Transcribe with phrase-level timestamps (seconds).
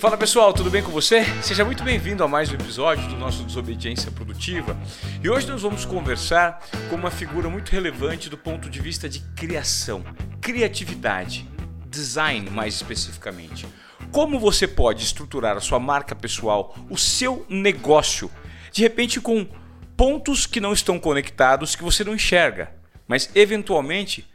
[0.00, 1.22] Fala pessoal, tudo bem com você?
[1.42, 4.74] Seja muito bem-vindo a mais um episódio do nosso Desobediência Produtiva.
[5.22, 9.20] E hoje nós vamos conversar com uma figura muito relevante do ponto de vista de
[9.36, 10.02] criação,
[10.40, 11.46] criatividade,
[11.86, 13.66] design mais especificamente.
[14.10, 18.30] Como você pode estruturar a sua marca pessoal, o seu negócio,
[18.72, 19.46] de repente com
[19.98, 22.72] pontos que não estão conectados que você não enxerga,
[23.06, 24.26] mas eventualmente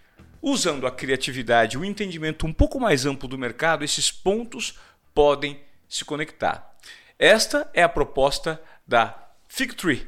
[0.44, 4.76] usando a criatividade, o entendimento um pouco mais amplo do mercado, esses pontos
[5.16, 6.76] podem se conectar.
[7.18, 9.18] Esta é a proposta da
[9.48, 10.06] Figtree,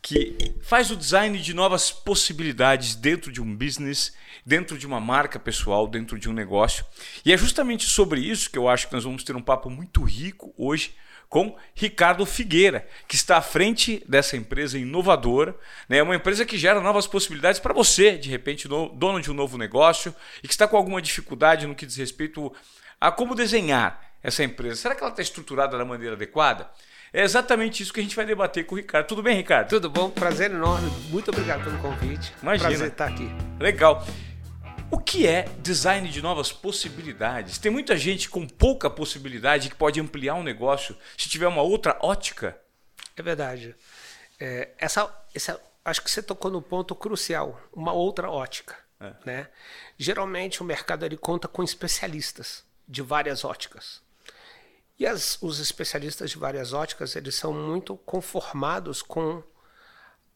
[0.00, 4.14] que faz o design de novas possibilidades dentro de um business,
[4.46, 6.84] dentro de uma marca pessoal, dentro de um negócio.
[7.24, 10.04] E é justamente sobre isso que eu acho que nós vamos ter um papo muito
[10.04, 10.94] rico hoje
[11.28, 15.58] com Ricardo Figueira, que está à frente dessa empresa inovadora,
[15.88, 16.00] né?
[16.00, 20.14] uma empresa que gera novas possibilidades para você, de repente, dono de um novo negócio
[20.44, 22.54] e que está com alguma dificuldade no que diz respeito
[23.00, 24.76] a como desenhar essa empresa?
[24.76, 26.70] Será que ela está estruturada da maneira adequada?
[27.12, 29.06] É exatamente isso que a gente vai debater com o Ricardo.
[29.06, 29.68] Tudo bem, Ricardo?
[29.68, 30.90] Tudo bom, prazer enorme.
[31.10, 32.32] Muito obrigado pelo convite.
[32.42, 32.70] Imagina.
[32.70, 33.28] Prazer estar aqui.
[33.60, 34.04] Legal.
[34.90, 37.58] O que é design de novas possibilidades?
[37.58, 41.96] Tem muita gente com pouca possibilidade que pode ampliar um negócio se tiver uma outra
[42.00, 42.58] ótica?
[43.16, 43.76] É verdade.
[44.40, 48.74] É, essa, essa, acho que você tocou no ponto crucial, uma outra ótica.
[48.98, 49.12] É.
[49.24, 49.48] Né?
[49.98, 54.03] Geralmente o mercado ele conta com especialistas de várias óticas.
[54.98, 59.42] E as, os especialistas de várias óticas, eles são muito conformados com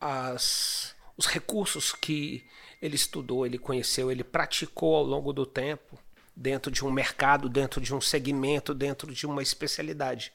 [0.01, 2.45] as, os recursos que
[2.83, 5.99] ele estudou, ele conheceu, ele praticou ao longo do tempo,
[6.35, 10.33] dentro de um mercado, dentro de um segmento, dentro de uma especialidade.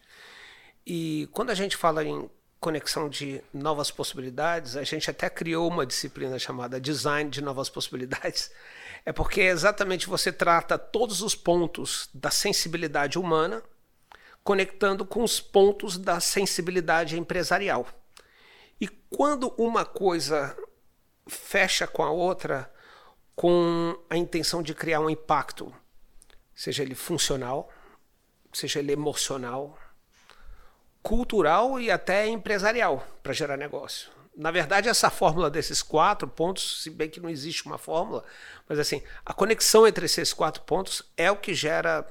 [0.86, 5.86] E quando a gente fala em conexão de novas possibilidades, a gente até criou uma
[5.86, 8.52] disciplina chamada Design de Novas Possibilidades.
[9.06, 13.62] É porque exatamente você trata todos os pontos da sensibilidade humana
[14.44, 17.88] conectando com os pontos da sensibilidade empresarial.
[18.80, 20.56] E quando uma coisa
[21.28, 22.70] fecha com a outra
[23.36, 25.74] com a intenção de criar um impacto,
[26.54, 27.72] seja ele funcional,
[28.52, 29.78] seja ele emocional,
[31.02, 34.12] cultural e até empresarial para gerar negócio.
[34.36, 38.24] Na verdade, essa fórmula desses quatro pontos, se bem que não existe uma fórmula,
[38.68, 42.06] mas assim, a conexão entre esses quatro pontos é o que gera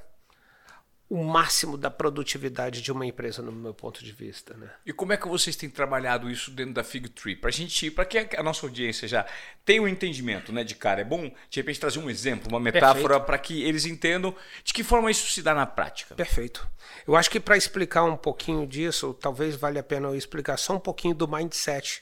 [1.13, 4.57] o máximo da produtividade de uma empresa, no meu ponto de vista.
[4.57, 4.67] Né?
[4.83, 7.35] E como é que vocês têm trabalhado isso dentro da Fig Tree?
[7.35, 9.23] Para a gente, para que a nossa audiência já
[9.63, 13.19] tenha um entendimento né, de cara, é bom de repente trazer um exemplo, uma metáfora
[13.19, 16.15] para que eles entendam de que forma isso se dá na prática.
[16.15, 16.67] Perfeito.
[17.05, 20.77] Eu acho que para explicar um pouquinho disso, talvez valha a pena eu explicar só
[20.77, 22.01] um pouquinho do mindset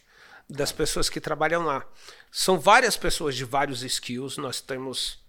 [0.49, 1.85] das pessoas que trabalham lá.
[2.31, 5.19] São várias pessoas de vários skills, nós temos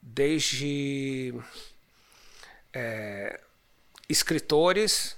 [0.00, 1.34] desde
[2.72, 3.40] é,
[4.08, 5.16] escritores,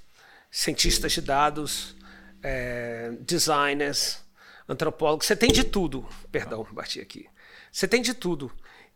[0.51, 1.97] cientistas de dados,
[2.43, 4.23] é, designers,
[4.69, 6.07] antropólogos, você tem de tudo.
[6.31, 7.29] Perdão, bati aqui.
[7.71, 8.53] Você tem de tudo.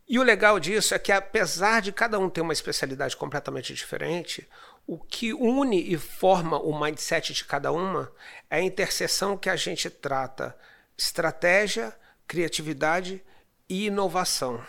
[0.08, 4.48] E o legal disso é que, apesar de cada um ter uma especialidade completamente diferente,
[4.86, 8.12] o que une e forma o mindset de cada uma
[8.48, 10.56] é a interseção que a gente trata
[10.96, 11.92] estratégia,
[12.26, 13.22] criatividade
[13.68, 14.64] e inovação.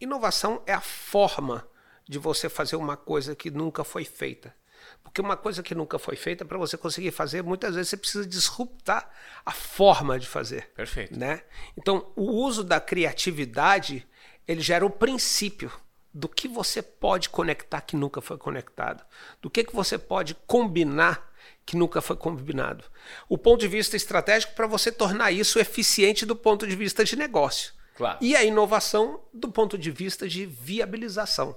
[0.00, 1.66] Inovação é a forma
[2.08, 4.54] de você fazer uma coisa que nunca foi feita.
[5.02, 8.26] Porque uma coisa que nunca foi feita, para você conseguir fazer, muitas vezes você precisa
[8.26, 9.10] disruptar
[9.44, 10.70] a forma de fazer.
[10.74, 11.18] Perfeito.
[11.18, 11.42] Né?
[11.76, 14.06] Então, o uso da criatividade,
[14.46, 15.70] ele gera o princípio
[16.12, 19.04] do que você pode conectar que nunca foi conectado,
[19.40, 21.28] do que, que você pode combinar
[21.64, 22.84] que nunca foi combinado.
[23.28, 27.14] O ponto de vista estratégico para você tornar isso eficiente do ponto de vista de
[27.14, 27.72] negócio.
[27.94, 28.18] Claro.
[28.20, 31.56] E a inovação do ponto de vista de viabilização.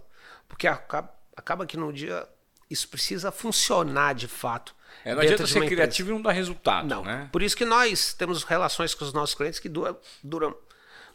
[0.51, 2.28] Porque acaba, acaba que no dia
[2.69, 4.75] isso precisa funcionar de fato.
[5.06, 6.88] É, não adianta ser criativo e não dar resultado.
[6.88, 7.03] Não.
[7.03, 7.29] Né?
[7.31, 10.56] Por isso que nós temos relações com os nossos clientes que duram, duram.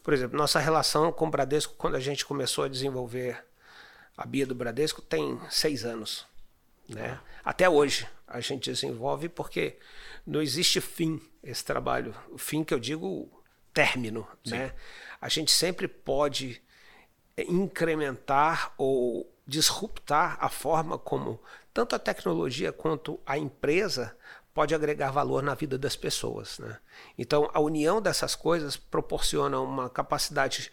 [0.02, 3.44] Por exemplo, nossa relação com o Bradesco, quando a gente começou a desenvolver
[4.16, 6.26] a Bia do Bradesco, tem seis anos.
[6.88, 7.20] Né?
[7.44, 9.78] Até hoje a gente desenvolve porque
[10.26, 12.14] não existe fim esse trabalho.
[12.30, 13.30] O fim que eu digo,
[13.74, 14.26] término.
[14.46, 14.72] Né?
[15.20, 16.62] A gente sempre pode
[17.38, 21.40] incrementar ou disruptar a forma como
[21.72, 24.16] tanto a tecnologia quanto a empresa
[24.54, 26.58] pode agregar valor na vida das pessoas.
[26.58, 26.78] Né?
[27.18, 30.72] Então, a união dessas coisas proporciona uma capacidade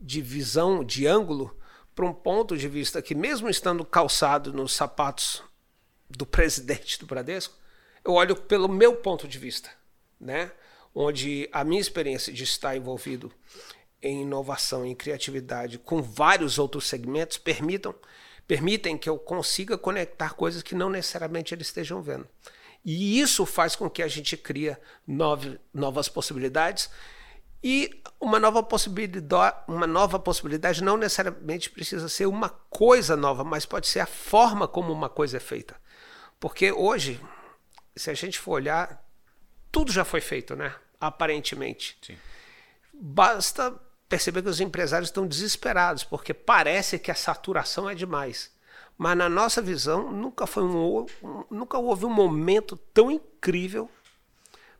[0.00, 1.58] de visão, de ângulo,
[1.94, 5.42] para um ponto de vista que, mesmo estando calçado nos sapatos
[6.08, 7.56] do presidente do Bradesco,
[8.04, 9.70] eu olho pelo meu ponto de vista,
[10.20, 10.52] né?
[10.94, 13.32] onde a minha experiência de estar envolvido
[14.04, 17.94] em inovação, em criatividade, com vários outros segmentos, permitam,
[18.46, 22.28] permitem que eu consiga conectar coisas que não necessariamente eles estejam vendo.
[22.84, 24.76] E isso faz com que a gente crie
[25.72, 26.90] novas possibilidades.
[27.62, 33.64] E uma nova possibilidade, uma nova possibilidade não necessariamente precisa ser uma coisa nova, mas
[33.64, 35.74] pode ser a forma como uma coisa é feita.
[36.38, 37.18] Porque hoje,
[37.96, 39.02] se a gente for olhar,
[39.72, 40.74] tudo já foi feito, né?
[41.00, 41.96] Aparentemente.
[42.02, 42.18] Sim.
[42.92, 43.74] Basta
[44.08, 48.52] perceber que os empresários estão desesperados, porque parece que a saturação é demais.
[48.96, 51.06] Mas na nossa visão, nunca foi um,
[51.50, 53.90] nunca houve um momento tão incrível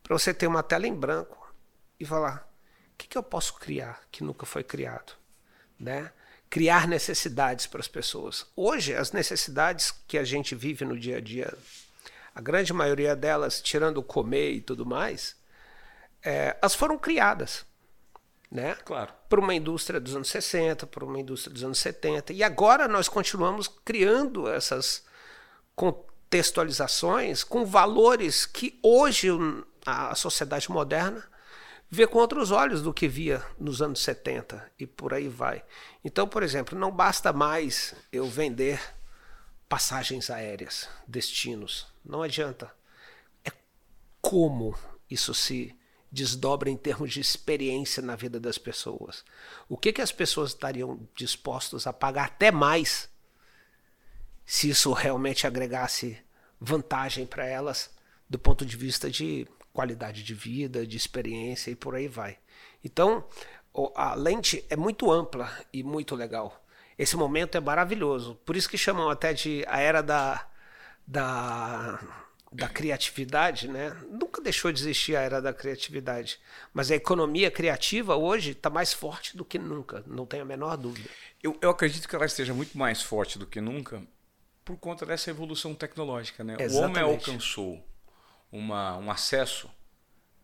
[0.03, 1.53] para você ter uma tela em branco
[1.99, 2.49] e falar:
[2.93, 5.15] o que, que eu posso criar que nunca foi criado,
[5.79, 6.13] né?
[6.49, 8.47] Criar necessidades para as pessoas.
[8.55, 11.53] Hoje, as necessidades que a gente vive no dia a dia,
[12.33, 15.35] a grande maioria delas, tirando comer e tudo mais,
[16.23, 17.67] é, elas foram criadas
[18.55, 18.77] né?
[18.85, 19.13] Claro.
[19.29, 22.33] Para uma indústria dos anos 60, para uma indústria dos anos 70.
[22.33, 25.05] E agora nós continuamos criando essas
[25.75, 29.29] contextualizações com valores que hoje
[29.85, 31.29] a sociedade moderna
[31.91, 35.65] vê com outros olhos do que via nos anos 70 e por aí vai.
[36.05, 38.81] Então, por exemplo, não basta mais eu vender
[39.69, 41.89] passagens aéreas, destinos.
[42.05, 42.73] Não adianta.
[43.45, 43.51] É
[44.23, 44.79] como
[45.11, 45.77] isso se
[46.15, 49.25] desdobra em termos de experiência na vida das pessoas.
[49.69, 53.11] O que, que as pessoas estariam dispostas a pagar até mais
[54.47, 56.17] se isso realmente agregasse
[56.61, 57.91] vantagem para elas
[58.31, 62.39] do ponto de vista de qualidade de vida, de experiência e por aí vai.
[62.83, 63.25] Então,
[63.97, 66.65] a lente é muito ampla e muito legal.
[66.97, 68.37] Esse momento é maravilhoso.
[68.47, 70.47] Por isso que chamam até de a era da,
[71.05, 72.24] da
[72.55, 73.97] da criatividade, né?
[74.09, 76.39] Nunca deixou de existir a era da criatividade,
[76.73, 80.77] mas a economia criativa hoje está mais forte do que nunca, não tenho a menor
[80.77, 81.11] dúvida.
[81.43, 84.01] Eu, eu acredito que ela esteja muito mais forte do que nunca
[84.65, 86.57] por conta dessa evolução tecnológica, né?
[86.71, 87.85] O homem alcançou
[88.53, 89.69] uma, um acesso,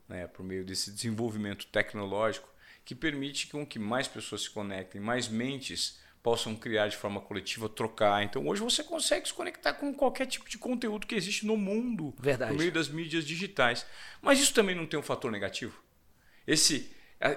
[0.08, 2.52] né, por meio desse desenvolvimento tecnológico
[2.84, 7.68] que permite com que mais pessoas se conectem, mais mentes possam criar de forma coletiva,
[7.68, 8.22] trocar.
[8.22, 12.14] Então hoje você consegue se conectar com qualquer tipo de conteúdo que existe no mundo
[12.18, 12.52] Verdade.
[12.52, 13.86] por meio das mídias digitais.
[14.20, 15.82] Mas isso também não tem um fator negativo?
[16.46, 16.90] Esse,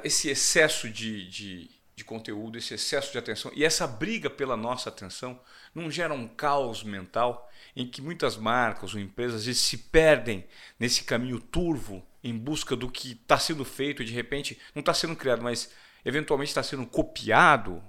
[0.03, 4.89] esse excesso de, de, de conteúdo, esse excesso de atenção e essa briga pela nossa
[4.89, 5.39] atenção
[5.73, 10.45] não gera um caos mental em que muitas marcas ou empresas às vezes se perdem
[10.79, 14.93] nesse caminho turvo em busca do que está sendo feito e de repente não está
[14.93, 15.71] sendo criado, mas
[16.05, 17.83] eventualmente está sendo copiado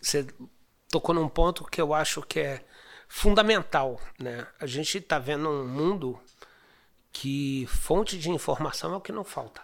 [0.00, 0.26] você
[0.88, 2.64] tocou num ponto que eu acho que é
[3.08, 4.46] fundamental, né?
[4.60, 6.20] A gente está vendo um mundo
[7.12, 9.62] que fonte de informação é o que não falta,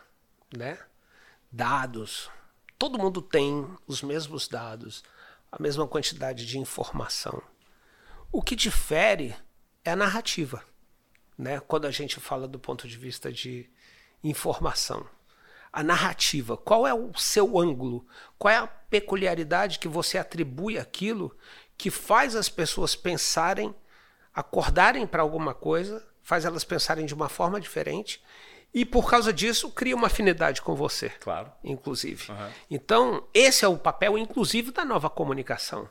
[0.57, 0.79] né?
[1.51, 2.31] Dados,
[2.79, 5.05] todo mundo tem os mesmos dados,
[5.51, 7.43] a mesma quantidade de informação.
[8.31, 9.37] O que difere
[9.85, 10.65] é a narrativa,
[11.37, 11.61] né?
[11.61, 13.69] Quando a gente fala do ponto de vista de
[14.25, 15.07] informação
[15.73, 18.07] a narrativa, qual é o seu ângulo,
[18.39, 21.35] qual é a peculiaridade que você atribui àquilo
[21.79, 23.75] que faz as pessoas pensarem,
[24.35, 28.23] acordarem para alguma coisa, faz elas pensarem de uma forma diferente
[28.75, 31.11] e por causa disso cria uma afinidade com você.
[31.21, 31.53] Claro.
[31.63, 32.31] Inclusive.
[32.31, 32.51] Uhum.
[32.71, 35.89] Então, esse é o papel, inclusive, da nova comunicação.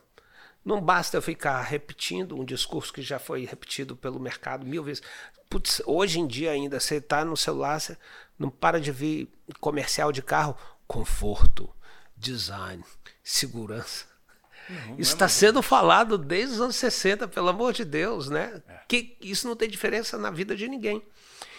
[0.64, 5.04] Não basta eu ficar repetindo um discurso que já foi repetido pelo mercado mil vezes.
[5.50, 7.98] Putz, hoje em dia ainda, você está no celular, você
[8.42, 9.30] não para de vir
[9.60, 10.58] comercial de carro.
[10.88, 11.70] Conforto,
[12.18, 12.84] design,
[13.24, 14.06] segurança.
[14.68, 18.62] Não, isso está é sendo falado desde os anos 60, pelo amor de Deus, né?
[18.68, 18.80] É.
[18.88, 21.02] Que isso não tem diferença na vida de ninguém.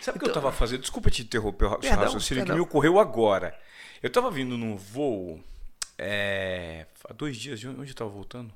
[0.00, 0.80] Sabe o então, que eu estava então, fazendo?
[0.80, 3.58] Desculpa te interromper o raciocínio que me ocorreu agora.
[4.02, 5.42] Eu estava vindo num voo
[5.96, 8.52] é, há dois dias, de onde eu estava voltando?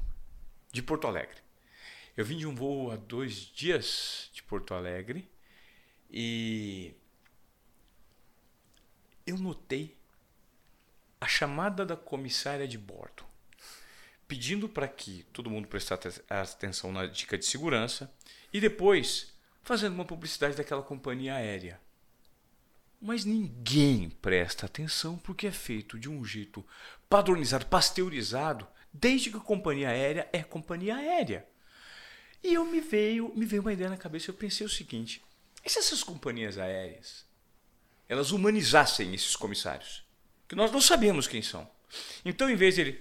[0.72, 1.36] De Porto Alegre.
[2.16, 5.30] Eu vim de um voo há dois dias de Porto Alegre
[6.10, 6.94] e
[9.26, 9.96] eu notei
[11.20, 13.24] a chamada da comissária de bordo,
[14.28, 18.12] pedindo para que todo mundo prestasse atenção na dica de segurança
[18.52, 21.80] e depois fazendo uma publicidade daquela companhia aérea.
[23.00, 26.64] Mas ninguém presta atenção porque é feito de um jeito
[27.08, 31.46] padronizado, pasteurizado, desde que a companhia aérea é companhia aérea.
[32.42, 35.22] E eu me veio, me veio uma ideia na cabeça, eu pensei o seguinte:
[35.64, 37.25] e se essas companhias aéreas
[38.08, 40.04] elas humanizassem esses comissários,
[40.48, 41.68] que nós não sabemos quem são.
[42.24, 43.00] Então, em vez de ele,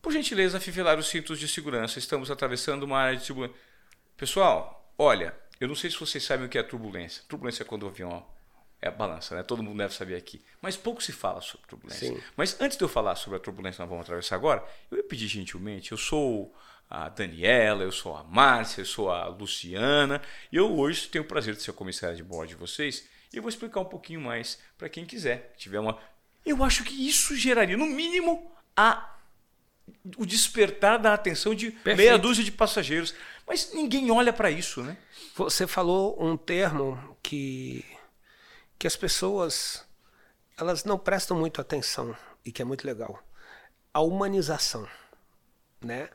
[0.00, 3.56] por gentileza, afivelar os cintos de segurança, estamos atravessando uma área de turbulência.
[4.16, 7.22] Pessoal, olha, eu não sei se vocês sabem o que é turbulência.
[7.28, 8.24] Turbulência é quando o avião
[8.80, 9.42] é a balança, né?
[9.42, 10.42] Todo mundo deve saber aqui.
[10.62, 12.08] Mas pouco se fala sobre turbulência.
[12.08, 12.22] Sim.
[12.36, 15.04] Mas antes de eu falar sobre a turbulência que nós vamos atravessar agora, eu ia
[15.04, 16.54] pedir gentilmente, eu sou
[16.88, 21.26] a Daniela, eu sou a Márcia, eu sou a Luciana, e eu hoje tenho o
[21.26, 24.20] prazer de ser o comissário de bordo de vocês, e eu vou explicar um pouquinho
[24.20, 25.98] mais para quem quiser, tiver uma...
[26.44, 29.14] Eu acho que isso geraria, no mínimo, a
[30.16, 31.96] o despertar da atenção de Perfeito.
[31.96, 33.14] meia dúzia de passageiros.
[33.46, 34.96] Mas ninguém olha para isso, né?
[35.34, 37.84] Você falou um termo que
[38.78, 39.84] que as pessoas
[40.56, 43.22] elas não prestam muito atenção e que é muito legal.
[43.92, 44.88] A humanização,
[45.80, 46.08] né?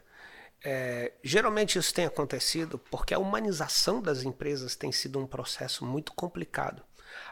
[0.65, 6.13] É, geralmente isso tem acontecido porque a humanização das empresas tem sido um processo muito
[6.13, 6.81] complicado.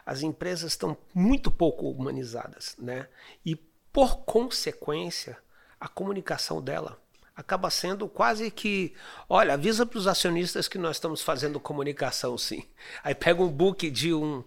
[0.04, 3.08] As empresas estão muito pouco humanizadas, né?
[3.44, 3.56] E
[3.92, 5.36] por consequência,
[5.78, 6.98] a comunicação dela
[7.34, 8.94] acaba sendo quase que,
[9.28, 12.64] olha, avisa para os acionistas que nós estamos fazendo comunicação, sim.
[13.02, 14.44] Aí pega um book de um,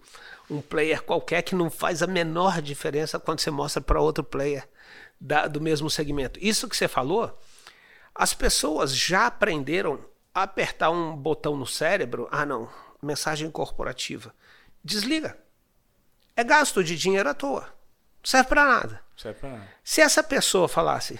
[0.48, 4.68] um player qualquer que não faz a menor diferença quando você mostra para outro player
[5.20, 6.38] da, do mesmo segmento.
[6.40, 7.36] Isso que você falou,
[8.14, 10.00] as pessoas já aprenderam
[10.34, 12.28] a apertar um botão no cérebro.
[12.30, 12.68] Ah, não,
[13.02, 14.34] mensagem corporativa.
[14.86, 15.36] Desliga.
[16.36, 17.62] É gasto de dinheiro à toa.
[17.62, 17.70] Não
[18.22, 19.02] serve para nada.
[19.16, 19.68] Serve para nada.
[19.82, 21.18] Se essa pessoa falasse,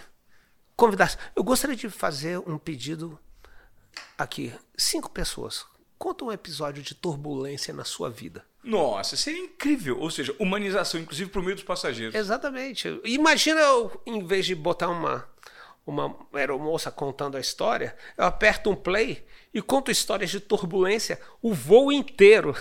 [0.77, 3.19] convidasse, eu gostaria de fazer um pedido
[4.17, 4.55] aqui.
[4.79, 5.67] Cinco pessoas.
[5.99, 8.45] Conta um episódio de turbulência na sua vida.
[8.63, 9.99] Nossa, seria incrível.
[9.99, 12.15] Ou seja, humanização, inclusive por meio dos passageiros.
[12.15, 13.01] Exatamente.
[13.05, 15.29] Imagina eu, em vez de botar uma,
[15.85, 21.53] uma aeromoça contando a história, eu aperto um play e conto histórias de turbulência o
[21.53, 22.55] voo inteiro.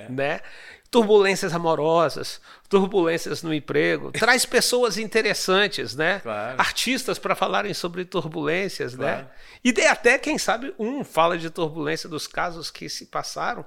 [0.00, 0.08] É.
[0.08, 0.40] Né?
[0.90, 6.18] turbulências amorosas, turbulências no emprego, traz pessoas interessantes, né?
[6.20, 6.60] Claro.
[6.60, 9.12] Artistas para falarem sobre turbulências, né?
[9.12, 9.22] claro.
[9.22, 9.30] né?
[9.62, 13.64] E de, até quem sabe um fala de turbulência dos casos que se passaram,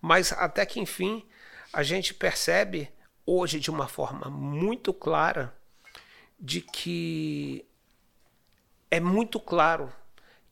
[0.00, 1.24] mas até que enfim
[1.72, 2.90] a gente percebe
[3.26, 5.54] hoje de uma forma muito clara
[6.40, 7.64] de que
[8.90, 9.92] é muito claro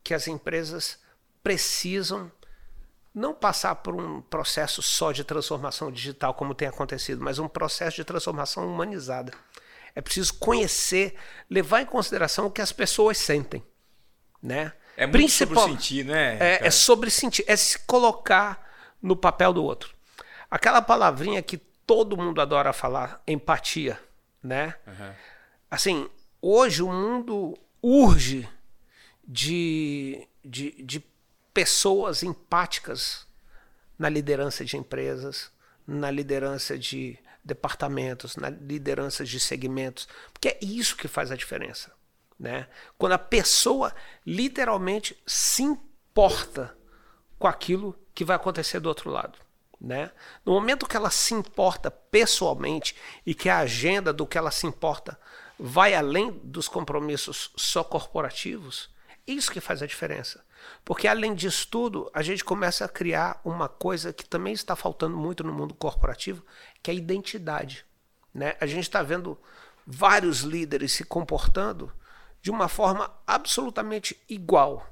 [0.03, 0.99] que as empresas
[1.43, 2.31] precisam
[3.13, 7.97] não passar por um processo só de transformação digital, como tem acontecido, mas um processo
[7.97, 9.33] de transformação humanizada.
[9.93, 11.15] É preciso conhecer,
[11.49, 13.63] levar em consideração o que as pessoas sentem.
[14.41, 14.71] Né?
[14.95, 16.37] É muito Principal, sobre sentir, né?
[16.39, 18.69] É, é, sobre sentir, é se colocar
[19.01, 19.93] no papel do outro.
[20.49, 23.99] Aquela palavrinha que todo mundo adora falar, empatia,
[24.41, 24.75] né?
[24.87, 25.13] Uhum.
[25.69, 26.09] Assim,
[26.41, 28.47] hoje o mundo urge
[29.27, 30.99] de, de, de
[31.53, 33.25] pessoas empáticas
[33.97, 35.51] na liderança de empresas,
[35.85, 41.91] na liderança de departamentos, na liderança de segmentos, porque é isso que faz a diferença,
[42.39, 42.67] né?
[42.97, 43.93] Quando a pessoa
[44.25, 46.75] literalmente se importa
[47.37, 49.39] com aquilo que vai acontecer do outro lado,
[49.79, 50.11] né?
[50.45, 54.67] No momento que ela se importa pessoalmente e que a agenda do que ela se
[54.67, 55.19] importa
[55.57, 58.89] vai além dos compromissos só corporativos,
[59.25, 60.43] isso que faz a diferença.
[60.83, 65.15] Porque, além disso tudo, a gente começa a criar uma coisa que também está faltando
[65.17, 66.43] muito no mundo corporativo,
[66.81, 67.85] que é a identidade.
[68.33, 68.55] Né?
[68.59, 69.37] A gente está vendo
[69.85, 71.91] vários líderes se comportando
[72.41, 74.87] de uma forma absolutamente igual,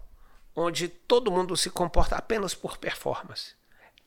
[0.56, 3.54] onde todo mundo se comporta apenas por performance.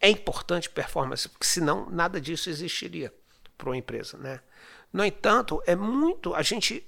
[0.00, 3.12] É importante performance, porque senão nada disso existiria
[3.56, 4.18] para uma empresa.
[4.18, 4.40] Né?
[4.92, 6.34] No entanto, é muito.
[6.34, 6.86] A gente,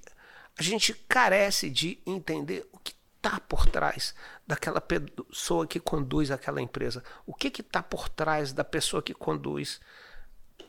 [0.59, 4.15] a gente carece de entender o que está por trás
[4.47, 7.03] daquela pessoa que conduz aquela empresa?
[7.27, 9.81] O que está por trás da pessoa que conduz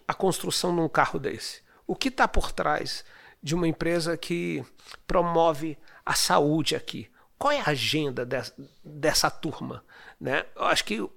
[0.08, 1.62] a construção de um carro desse?
[1.86, 3.04] O que está por trás
[3.42, 4.64] de uma empresa que
[5.06, 7.10] promove a saúde aqui?
[7.38, 8.54] Qual é a agenda dessa,
[8.84, 9.84] dessa turma?
[10.20, 10.46] Né?
[10.56, 11.10] Eu acho que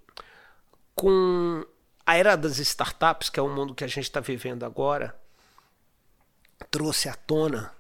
[0.95, 1.65] com
[2.05, 5.19] a era das startups, que é o mundo que a gente está vivendo agora,
[6.71, 7.73] trouxe à tona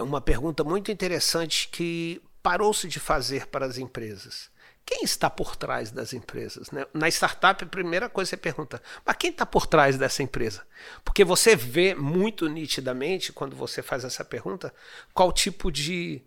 [0.00, 4.50] uma pergunta muito interessante que parou-se de fazer para as empresas?
[4.84, 6.70] Quem está por trás das empresas?
[6.70, 6.84] Né?
[6.92, 10.66] Na startup, a primeira coisa que você pergunta, mas quem está por trás dessa empresa?
[11.04, 14.74] Porque você vê muito nitidamente, quando você faz essa pergunta,
[15.14, 16.20] qual tipo de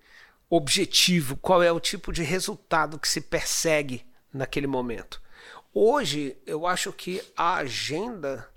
[0.50, 5.22] objetivo, qual é o tipo de resultado que se persegue naquele momento.
[5.74, 8.50] Hoje, eu acho que a agenda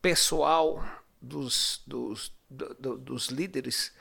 [0.00, 0.84] pessoal
[1.20, 3.92] dos, dos, do, dos líderes,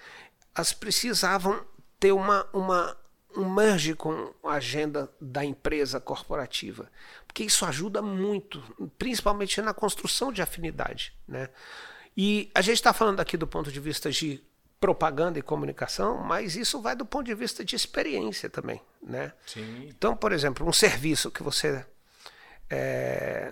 [0.53, 1.65] as precisavam
[2.05, 2.95] ter uma, uma,
[3.35, 6.88] um merge com a agenda da empresa corporativa,
[7.25, 8.62] porque isso ajuda muito,
[8.95, 11.15] principalmente na construção de afinidade.
[11.27, 11.50] Né?
[12.15, 14.39] E a gente está falando aqui do ponto de vista de
[14.79, 18.79] propaganda e comunicação, mas isso vai do ponto de vista de experiência também.
[19.01, 19.33] Né?
[19.88, 21.83] Então, por exemplo, um serviço que você
[22.69, 23.51] é,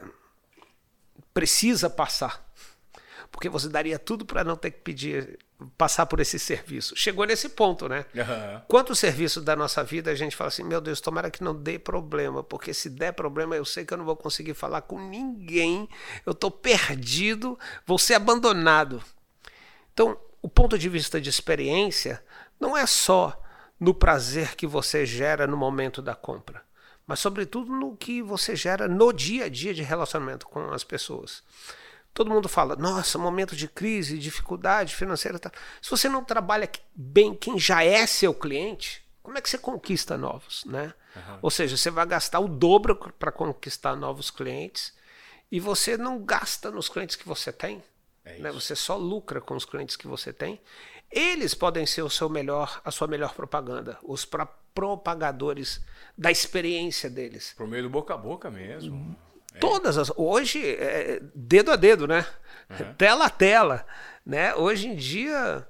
[1.33, 2.47] precisa passar.
[3.31, 5.39] Porque você daria tudo para não ter que pedir,
[5.77, 6.95] passar por esse serviço.
[6.95, 8.05] Chegou nesse ponto, né?
[8.13, 8.61] Uhum.
[8.67, 11.77] Quanto serviço da nossa vida a gente fala assim: meu Deus, tomara que não dê
[11.77, 15.87] problema, porque se der problema eu sei que eu não vou conseguir falar com ninguém,
[16.25, 19.03] eu estou perdido, vou ser abandonado.
[19.93, 22.23] Então, o ponto de vista de experiência
[22.59, 23.39] não é só
[23.79, 26.63] no prazer que você gera no momento da compra,
[27.05, 31.43] mas sobretudo no que você gera no dia a dia de relacionamento com as pessoas.
[32.13, 35.39] Todo mundo fala, nossa, momento de crise, dificuldade financeira.
[35.39, 35.51] Tá.
[35.81, 40.17] Se você não trabalha bem quem já é seu cliente, como é que você conquista
[40.17, 40.93] novos, né?
[41.15, 41.39] Uhum.
[41.43, 44.93] Ou seja, você vai gastar o dobro para conquistar novos clientes
[45.51, 47.83] e você não gasta nos clientes que você tem.
[48.25, 48.51] É né?
[48.51, 50.59] Você só lucra com os clientes que você tem.
[51.11, 54.25] Eles podem ser o seu melhor, a sua melhor propaganda, os
[54.73, 55.81] propagadores
[56.17, 57.53] da experiência deles.
[57.55, 59.15] Por meio do boca a boca mesmo.
[59.53, 59.59] É.
[59.59, 60.11] Todas as.
[60.15, 62.25] Hoje, é dedo a dedo, né?
[62.69, 62.93] Uhum.
[62.95, 63.85] Tela a tela.
[64.25, 64.55] Né?
[64.55, 65.67] Hoje em dia,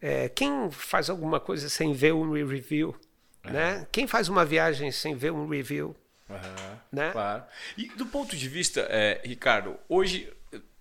[0.00, 2.96] é, quem faz alguma coisa sem ver um review?
[3.44, 3.52] Uhum.
[3.52, 3.86] Né?
[3.92, 5.96] Quem faz uma viagem sem ver um review?
[6.28, 6.78] Uhum.
[6.90, 7.10] Né?
[7.12, 7.44] Claro.
[7.76, 10.32] E do ponto de vista, é, Ricardo, hoje,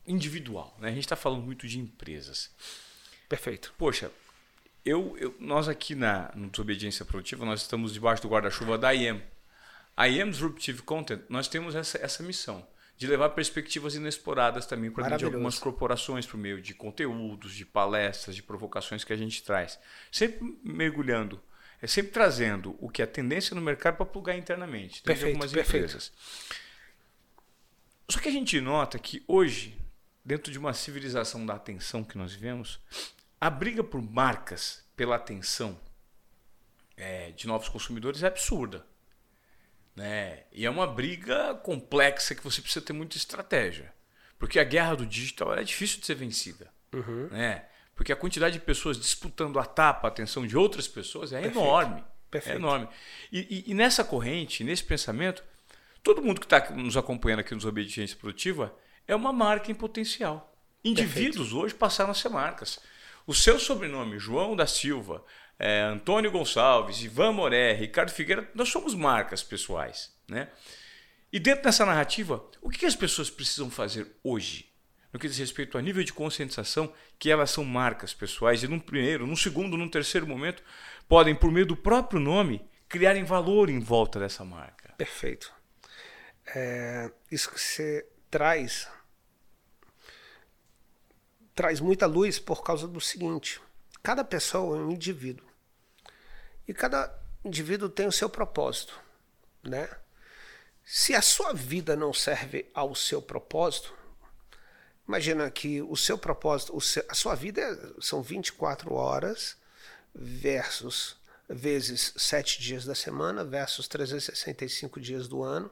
[0.06, 0.90] individual, né?
[0.90, 2.52] a gente está falando muito de empresas.
[3.30, 3.74] Perfeito.
[3.78, 4.12] Poxa,
[4.84, 9.22] eu, eu, nós aqui na no Desobediência Produtiva, nós estamos debaixo do guarda-chuva da IEM.
[9.96, 12.66] A IEM Disruptive Content, nós temos essa, essa missão
[12.98, 18.36] de levar perspectivas inexploradas também para de algumas corporações por meio de conteúdos, de palestras,
[18.36, 19.80] de provocações que a gente traz.
[20.12, 21.42] Sempre mergulhando,
[21.82, 25.02] é sempre trazendo o que é tendência no mercado para plugar internamente.
[25.02, 25.86] Perfeito, algumas perfeito.
[25.86, 26.14] empresas.
[28.08, 29.76] Só que a gente nota que hoje,
[30.24, 32.80] dentro de uma civilização da atenção que nós vivemos,
[33.40, 35.80] a briga por marcas, pela atenção
[36.96, 38.86] é, de novos consumidores é absurda.
[39.96, 40.44] Né?
[40.52, 43.94] E é uma briga complexa que você precisa ter muita estratégia.
[44.40, 46.72] Porque a guerra do digital é difícil de ser vencida.
[46.94, 47.28] Uhum.
[47.30, 47.66] Né?
[47.96, 51.60] Porque a quantidade de pessoas disputando a tapa, a atenção de outras pessoas é Perfeito.
[51.60, 52.04] enorme.
[52.30, 52.56] Perfeito.
[52.56, 52.88] É enorme.
[53.32, 55.44] E, e, e, nessa corrente, nesse pensamento,
[56.02, 58.74] todo mundo que está nos acompanhando aqui nos Obediência Produtiva
[59.08, 60.56] é uma marca em potencial.
[60.84, 61.58] Indivíduos Perfeito.
[61.60, 62.80] hoje passaram a ser marcas.
[63.28, 65.24] O seu sobrenome, João da Silva,
[65.64, 70.12] é, Antônio Gonçalves, Ivan Moré, Ricardo Figueira, nós somos marcas pessoais.
[70.28, 70.50] Né?
[71.32, 74.72] E dentro dessa narrativa, o que as pessoas precisam fazer hoje?
[75.14, 78.80] No que diz respeito ao nível de conscientização, que elas são marcas pessoais, e num
[78.80, 80.64] primeiro, num segundo, num terceiro momento,
[81.08, 84.96] podem, por meio do próprio nome, criarem valor em volta dessa marca.
[84.98, 85.54] Perfeito.
[86.56, 88.90] É, isso que você traz
[91.54, 93.62] traz muita luz por causa do seguinte:
[94.02, 95.51] cada pessoa é um indivíduo.
[96.72, 98.98] E cada indivíduo tem o seu propósito,
[99.62, 99.90] né?
[100.86, 103.94] Se a sua vida não serve ao seu propósito,
[105.06, 109.58] imagina que o seu propósito, o seu, a sua vida é, são 24 horas
[110.16, 111.18] versus
[111.50, 115.70] vezes 7 dias da semana, versus 365 dias do ano,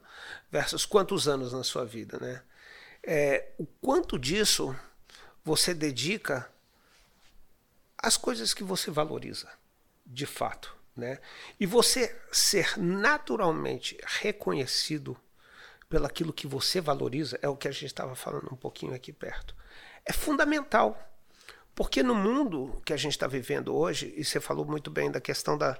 [0.52, 2.44] versus quantos anos na sua vida, né?
[3.02, 4.76] É, o quanto disso
[5.46, 6.52] você dedica
[7.98, 9.50] às coisas que você valoriza,
[10.06, 10.78] de fato.
[11.00, 11.20] Né?
[11.60, 15.18] E você ser naturalmente reconhecido
[15.88, 19.56] pelaquilo que você valoriza, é o que a gente estava falando um pouquinho aqui perto,
[20.06, 21.06] é fundamental.
[21.74, 25.22] Porque no mundo que a gente está vivendo hoje, e você falou muito bem da
[25.22, 25.80] questão da,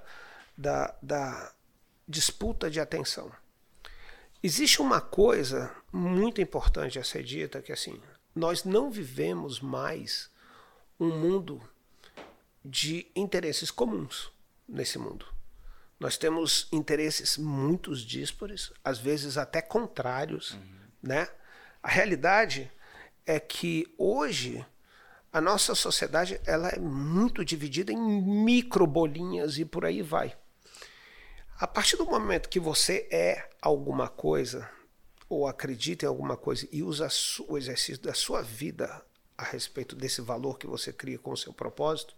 [0.58, 1.54] da, da
[2.08, 3.30] disputa de atenção,
[4.42, 8.02] existe uma coisa muito importante a ser dita, que assim,
[8.34, 10.32] nós não vivemos mais
[10.98, 11.62] um mundo
[12.64, 14.32] de interesses comuns
[14.70, 15.26] nesse mundo.
[16.00, 20.80] Nós temos interesses muito díspares, às vezes até contrários, uhum.
[21.04, 21.28] né?
[21.84, 22.72] A realidade
[23.26, 24.66] é que hoje
[25.32, 30.36] a nossa sociedade ela é muito dividida em micro bolinhas e por aí vai.
[31.60, 34.70] A partir do momento que você é alguma coisa
[35.28, 37.08] ou acredita em alguma coisa e usa
[37.48, 39.06] o exercício da sua vida
[39.38, 42.16] a respeito desse valor que você cria com o seu propósito,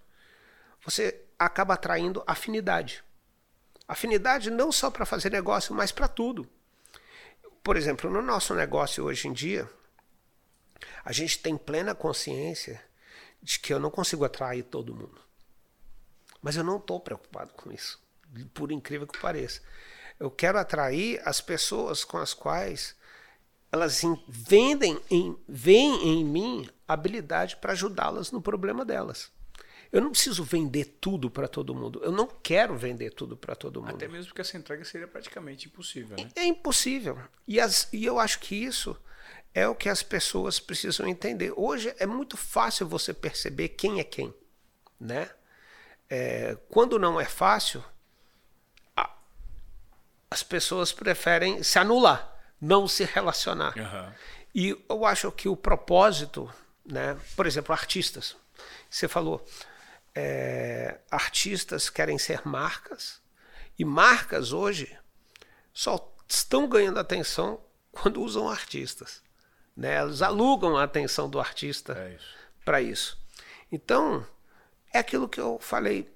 [0.84, 3.04] você acaba atraindo afinidade.
[3.88, 6.48] Afinidade não só para fazer negócio, mas para tudo.
[7.64, 9.70] Por exemplo, no nosso negócio hoje em dia,
[11.04, 12.82] a gente tem plena consciência
[13.42, 15.20] de que eu não consigo atrair todo mundo.
[16.42, 18.00] Mas eu não estou preocupado com isso,
[18.54, 19.62] por incrível que pareça.
[20.20, 22.96] Eu quero atrair as pessoas com as quais
[23.72, 29.32] elas vendem em, veem em mim habilidade para ajudá-las no problema delas.
[29.92, 32.02] Eu não preciso vender tudo para todo mundo.
[32.02, 33.96] Eu não quero vender tudo para todo mundo.
[33.96, 36.30] Até mesmo porque essa entrega seria praticamente impossível, né?
[36.36, 37.20] É, é impossível.
[37.46, 38.96] E, as, e eu acho que isso
[39.54, 41.52] é o que as pessoas precisam entender.
[41.58, 44.34] Hoje é muito fácil você perceber quem é quem,
[44.98, 45.30] né?
[46.10, 47.84] É, quando não é fácil,
[48.96, 49.14] a,
[50.30, 53.78] as pessoas preferem se anular, não se relacionar.
[53.78, 54.14] Uhum.
[54.56, 56.50] E eu acho que o propósito,
[56.86, 57.18] né?
[57.36, 58.38] Por exemplo, artistas.
[58.90, 59.46] Você falou,
[60.14, 63.22] é, artistas querem ser marcas
[63.78, 64.98] e marcas hoje
[65.74, 69.22] só estão ganhando atenção quando usam artistas.
[69.76, 69.96] Né?
[69.96, 72.18] Elas alugam a atenção do artista é
[72.64, 73.20] para isso.
[73.72, 74.26] Então,
[74.94, 76.14] é aquilo que eu falei.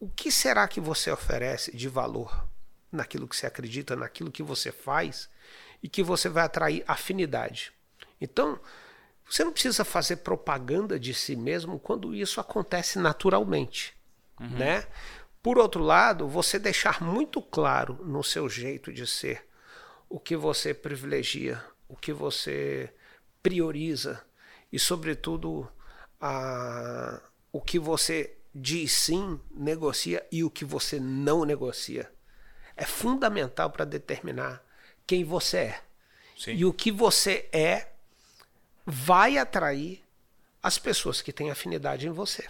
[0.00, 2.48] O que será que você oferece de valor
[2.90, 5.28] naquilo que você acredita, naquilo que você faz
[5.82, 7.72] e que você vai atrair afinidade?
[8.20, 8.58] Então,
[9.28, 13.94] você não precisa fazer propaganda de si mesmo quando isso acontece naturalmente,
[14.40, 14.50] uhum.
[14.50, 14.86] né?
[15.42, 19.46] Por outro lado, você deixar muito claro no seu jeito de ser
[20.08, 22.92] o que você privilegia, o que você
[23.42, 24.24] prioriza
[24.72, 25.68] e, sobretudo,
[26.20, 27.20] a,
[27.52, 32.10] o que você diz sim, negocia e o que você não negocia.
[32.76, 34.64] É fundamental para determinar
[35.06, 35.80] quem você é.
[36.38, 36.54] Sim.
[36.54, 37.88] E o que você é
[38.84, 40.02] vai atrair
[40.62, 42.48] as pessoas que têm afinidade em você.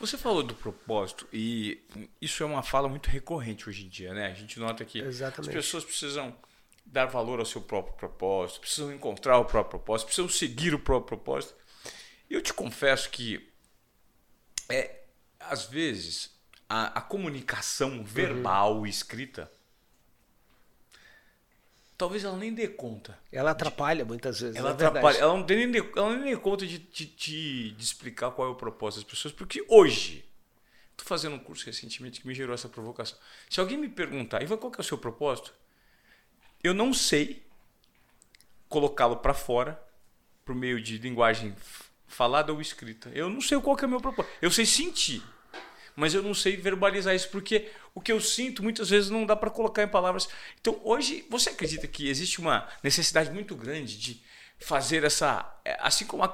[0.00, 1.80] Você falou do propósito e
[2.20, 4.26] isso é uma fala muito recorrente hoje em dia, né?
[4.26, 5.50] A gente nota que Exatamente.
[5.50, 6.36] as pessoas precisam
[6.84, 11.18] dar valor ao seu próprio propósito, precisam encontrar o próprio propósito, precisam seguir o próprio
[11.18, 11.54] propósito.
[12.28, 13.48] E eu te confesso que
[14.68, 15.02] é
[15.38, 16.30] às vezes
[16.68, 18.86] a, a comunicação verbal uhum.
[18.86, 19.50] escrita
[21.98, 23.18] talvez ela nem dê conta.
[23.30, 24.08] Ela atrapalha de...
[24.08, 24.56] muitas vezes.
[24.56, 25.02] Ela é atrapalha.
[25.02, 25.22] Verdade.
[25.22, 28.50] Ela não, tem nem, ela nem dê conta de, de, de, de, explicar qual é
[28.52, 30.24] o propósito das pessoas, porque hoje.
[30.92, 33.16] Estou fazendo um curso recentemente que me gerou essa provocação.
[33.48, 35.54] Se alguém me perguntar, Ivan, qual é o seu propósito?
[36.62, 37.46] Eu não sei
[38.68, 39.80] colocá-lo para fora
[40.44, 41.54] por meio de linguagem
[42.08, 43.10] falada ou escrita.
[43.14, 44.34] Eu não sei qual é o meu propósito.
[44.42, 45.22] Eu sei sentir
[45.98, 49.34] mas eu não sei verbalizar isso porque o que eu sinto muitas vezes não dá
[49.34, 50.28] para colocar em palavras.
[50.60, 54.22] Então, hoje, você acredita que existe uma necessidade muito grande de
[54.60, 55.58] fazer essa.
[55.64, 56.32] É, assim como a,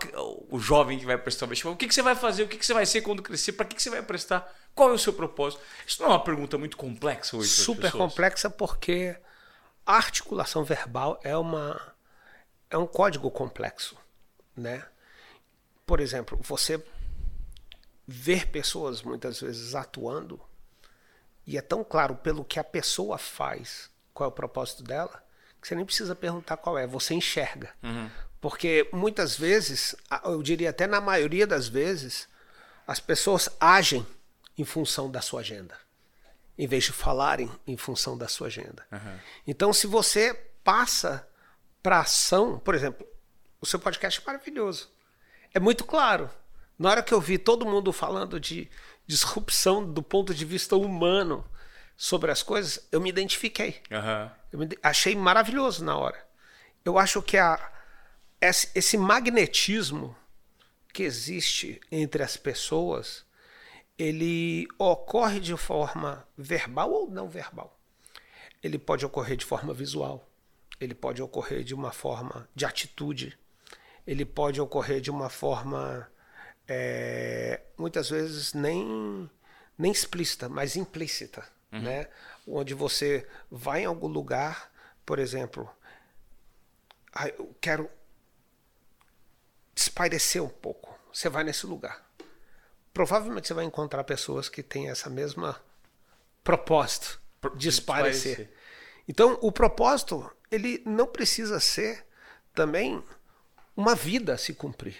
[0.50, 2.58] o jovem que vai prestar o vestibular, o que, que você vai fazer, o que,
[2.58, 4.98] que você vai ser quando crescer, para que, que você vai prestar, qual é o
[4.98, 5.62] seu propósito?
[5.86, 7.48] Isso não é uma pergunta muito complexa hoje.
[7.48, 9.16] Super complexa porque
[9.86, 11.94] a articulação verbal é uma
[12.68, 13.96] é um código complexo,
[14.54, 14.84] né?
[15.86, 16.82] Por exemplo, você
[18.06, 20.40] ver pessoas muitas vezes atuando
[21.46, 25.24] e é tão claro pelo que a pessoa faz qual é o propósito dela
[25.64, 27.70] que você nem precisa perguntar qual é, você enxerga.
[27.82, 28.10] Uhum.
[28.38, 32.28] Porque muitas vezes, eu diria até na maioria das vezes,
[32.86, 34.06] as pessoas agem
[34.58, 35.74] em função da sua agenda,
[36.58, 38.86] em vez de falarem em função da sua agenda.
[38.92, 39.18] Uhum.
[39.46, 41.26] Então, se você passa
[41.82, 43.06] para ação, por exemplo,
[43.58, 44.92] o seu podcast é maravilhoso.
[45.54, 46.28] É muito claro.
[46.78, 48.68] Na hora que eu vi todo mundo falando de
[49.06, 51.44] disrupção do ponto de vista humano
[51.96, 53.80] sobre as coisas, eu me identifiquei.
[53.90, 54.30] Uhum.
[54.52, 56.26] Eu me, achei maravilhoso na hora.
[56.84, 57.72] Eu acho que a,
[58.40, 60.16] esse, esse magnetismo
[60.92, 63.24] que existe entre as pessoas,
[63.98, 67.78] ele ocorre de forma verbal ou não verbal.
[68.62, 70.28] Ele pode ocorrer de forma visual,
[70.80, 73.38] ele pode ocorrer de uma forma de atitude,
[74.06, 76.08] ele pode ocorrer de uma forma
[76.68, 79.30] é, muitas vezes nem,
[79.76, 81.46] nem explícita, mas implícita.
[81.72, 81.82] Uhum.
[81.82, 82.08] Né?
[82.46, 84.72] Onde você vai em algum lugar,
[85.04, 85.68] por exemplo,
[87.12, 87.90] ah, eu quero
[89.74, 90.98] espairecer um pouco.
[91.12, 92.04] Você vai nesse lugar.
[92.92, 95.60] Provavelmente você vai encontrar pessoas que têm essa mesma
[96.42, 97.20] propósito
[97.56, 98.52] de espairecer.
[99.08, 102.06] Então, o propósito, ele não precisa ser
[102.54, 103.02] também
[103.76, 104.96] uma vida a se cumprir.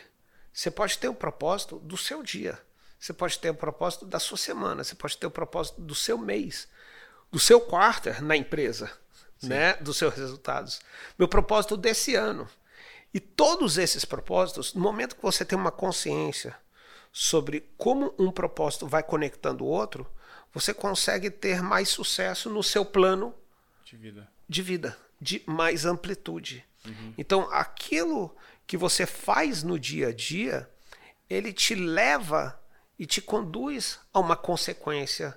[0.54, 2.56] Você pode ter o propósito do seu dia.
[2.98, 4.84] Você pode ter o propósito da sua semana.
[4.84, 6.68] Você pode ter o propósito do seu mês,
[7.30, 8.90] do seu quarter na empresa,
[9.42, 9.74] né?
[9.74, 10.80] Dos seus resultados.
[11.18, 12.48] Meu propósito desse ano.
[13.12, 16.56] E todos esses propósitos, no momento que você tem uma consciência
[17.12, 20.06] sobre como um propósito vai conectando o outro,
[20.52, 23.34] você consegue ter mais sucesso no seu plano
[23.84, 26.64] de vida, de, vida, de mais amplitude.
[26.86, 27.14] Uhum.
[27.18, 28.34] Então, aquilo
[28.66, 30.68] que você faz no dia a dia,
[31.28, 32.58] ele te leva
[32.98, 35.36] e te conduz a uma consequência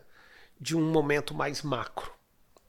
[0.59, 2.11] de um momento mais macro,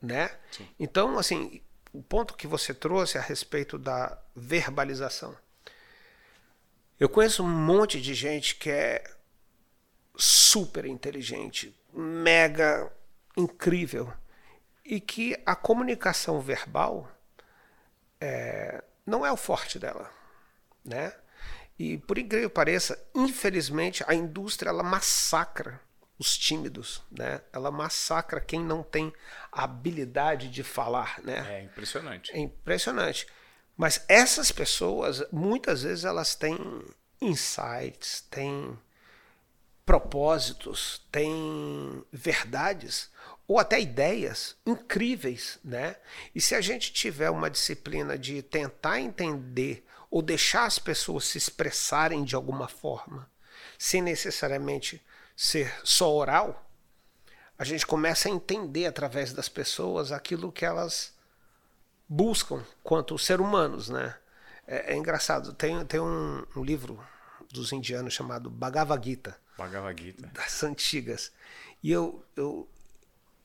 [0.00, 0.30] né?
[0.50, 0.68] Sim.
[0.78, 5.36] Então, assim, o ponto que você trouxe a respeito da verbalização.
[6.98, 9.04] Eu conheço um monte de gente que é
[10.16, 12.90] super inteligente, mega
[13.36, 14.12] incrível,
[14.84, 17.08] e que a comunicação verbal
[18.20, 20.10] é, não é o forte dela,
[20.88, 21.12] né?
[21.79, 25.81] E por incrível que pareça, infelizmente a indústria ela massacra
[26.18, 27.40] os tímidos, né?
[27.53, 29.12] Ela massacra quem não tem
[29.53, 31.59] a habilidade de falar, né?
[31.59, 32.33] É impressionante.
[32.33, 33.27] É impressionante.
[33.77, 36.59] Mas essas pessoas, muitas vezes elas têm
[37.20, 38.77] insights, têm
[39.87, 43.11] propósitos, têm verdades
[43.46, 45.96] ou até ideias incríveis, né?
[46.35, 51.38] E se a gente tiver uma disciplina de tentar entender ou deixar as pessoas se
[51.38, 53.28] expressarem de alguma forma,
[53.78, 55.04] sem necessariamente
[55.36, 56.68] ser só oral,
[57.58, 61.12] a gente começa a entender através das pessoas aquilo que elas
[62.08, 64.14] buscam quanto ser humanos, né?
[64.66, 65.52] É, é engraçado.
[65.52, 67.02] Tem, tem um, um, livro
[67.50, 69.36] dos indianos chamado Bhagavad Gita.
[69.56, 70.30] Bhagavad Gita.
[70.32, 71.32] Das antigas.
[71.82, 72.68] E eu, eu,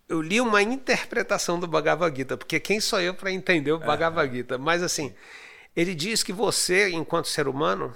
[0.07, 4.31] eu li uma interpretação do Bhagavad Gita, porque quem sou eu para entender o Bhagavad
[4.31, 4.57] Gita?
[4.57, 5.15] Mas assim,
[5.75, 7.95] ele diz que você, enquanto ser humano,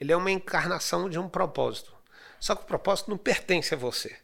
[0.00, 1.92] ele é uma encarnação de um propósito.
[2.40, 4.16] Só que o propósito não pertence a você.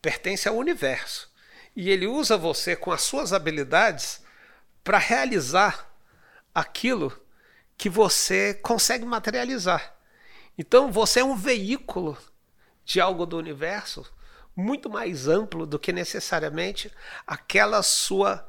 [0.00, 1.28] Pertence ao universo.
[1.74, 4.22] E ele usa você com as suas habilidades
[4.84, 5.92] para realizar
[6.54, 7.12] aquilo
[7.76, 9.94] que você consegue materializar.
[10.56, 12.16] Então você é um veículo
[12.84, 14.04] de algo do universo
[14.54, 16.90] muito mais amplo do que necessariamente
[17.24, 18.48] aquela sua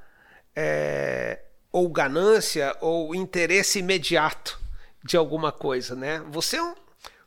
[0.55, 1.39] é,
[1.71, 4.59] ou ganância ou interesse imediato
[5.03, 6.19] de alguma coisa, né?
[6.29, 6.75] Você é um,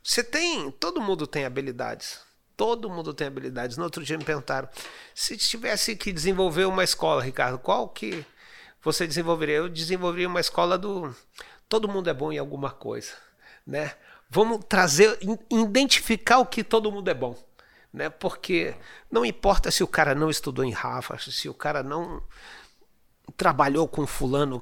[0.03, 2.19] você tem, todo mundo tem habilidades.
[2.55, 3.77] Todo mundo tem habilidades.
[3.77, 4.69] No outro dia me perguntaram,
[5.15, 8.23] se tivesse que desenvolver uma escola, Ricardo, qual que
[8.81, 9.55] você desenvolveria?
[9.55, 11.15] Eu desenvolveria uma escola do
[11.67, 13.13] todo mundo é bom em alguma coisa,
[13.65, 13.93] né?
[14.29, 15.17] Vamos trazer,
[15.49, 17.35] identificar o que todo mundo é bom
[17.93, 18.09] né?
[18.09, 18.73] Porque
[19.11, 22.23] não importa se o cara não estudou em Harvard, se o cara não
[23.37, 24.61] trabalhou com fulano,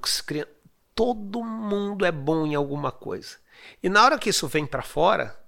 [0.95, 3.37] todo mundo é bom em alguma coisa.
[3.81, 5.39] E na hora que isso vem para fora,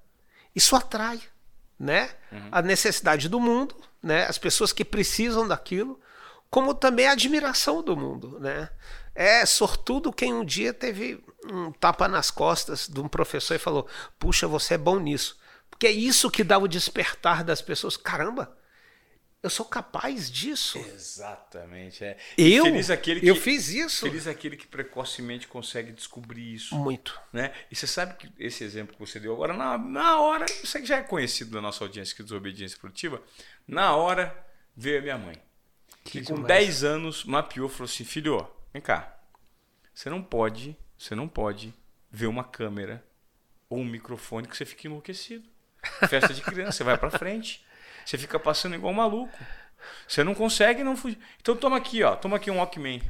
[0.56, 1.21] isso atrai,
[1.80, 2.10] né?
[2.32, 2.49] Uhum.
[2.52, 4.26] A necessidade do mundo, né?
[4.26, 5.99] As pessoas que precisam daquilo,
[6.49, 8.69] como também a admiração do mundo, né?
[9.15, 13.88] É sortudo quem um dia teve um tapa nas costas de um professor e falou:
[14.17, 15.38] "Puxa, você é bom nisso".
[15.69, 17.97] Porque é isso que dá o despertar das pessoas.
[17.97, 18.56] Caramba,
[19.43, 20.77] eu sou capaz disso.
[20.79, 22.01] Exatamente.
[22.01, 22.17] É.
[22.38, 24.06] Eu, feliz aquele que, eu fiz isso.
[24.06, 26.73] Feliz aquele que precocemente consegue descobrir isso.
[26.77, 27.19] Muito.
[27.34, 27.53] Né?
[27.69, 30.86] E você sabe que esse exemplo que você deu agora, na, na hora, isso que
[30.86, 33.21] já é conhecido da nossa audiência aqui do Desobediência Produtiva,
[33.67, 34.34] na hora
[34.77, 35.36] veio a minha mãe.
[36.06, 36.47] Que com demais.
[36.47, 39.19] 10 anos mapeou e falou assim: filho, vem cá.
[39.93, 41.73] Você não pode, você não pode
[42.10, 43.03] ver uma câmera
[43.69, 45.47] ou um microfone que você fique enlouquecido.
[46.08, 47.65] Festa de criança, você vai para frente.
[48.06, 49.38] Você fica passando igual um maluco.
[50.08, 51.18] Você não consegue não fugir.
[51.42, 53.02] Então toma aqui, ó, toma aqui um Walkman.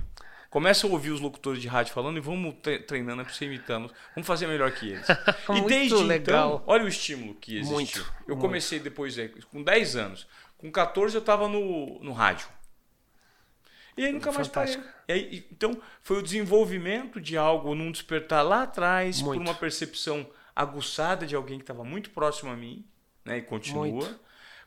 [0.50, 2.56] Começa a ouvir os locutores de rádio falando e vamos
[2.88, 3.92] treinando para você imitando.
[4.16, 5.08] Vamos fazer melhor que eles.
[5.56, 6.56] e desde então, legal.
[6.56, 7.74] então, olha o estímulo que existiu.
[7.76, 8.42] Muito, eu muito.
[8.42, 10.28] comecei depois, é, com 10 anos.
[10.58, 12.48] Com 14 eu estava no, no rádio.
[13.98, 14.84] E aí nunca Fantástico.
[14.84, 15.24] mais parei.
[15.24, 19.40] Aí, então, foi o desenvolvimento de algo num despertar lá atrás, muito.
[19.40, 22.86] por uma percepção aguçada de alguém que estava muito próximo a mim,
[23.26, 24.20] né, e continua,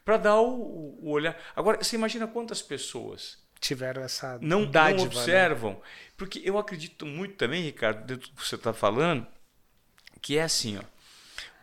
[0.06, 1.36] para dar o, o, olhar.
[1.56, 5.18] Agora, você imagina quantas pessoas tiveram essa não, dádiva, não né?
[5.18, 5.78] observam, né?
[6.16, 9.26] porque eu acredito muito também, Ricardo, dentro do que você está falando,
[10.22, 10.82] que é assim, ó.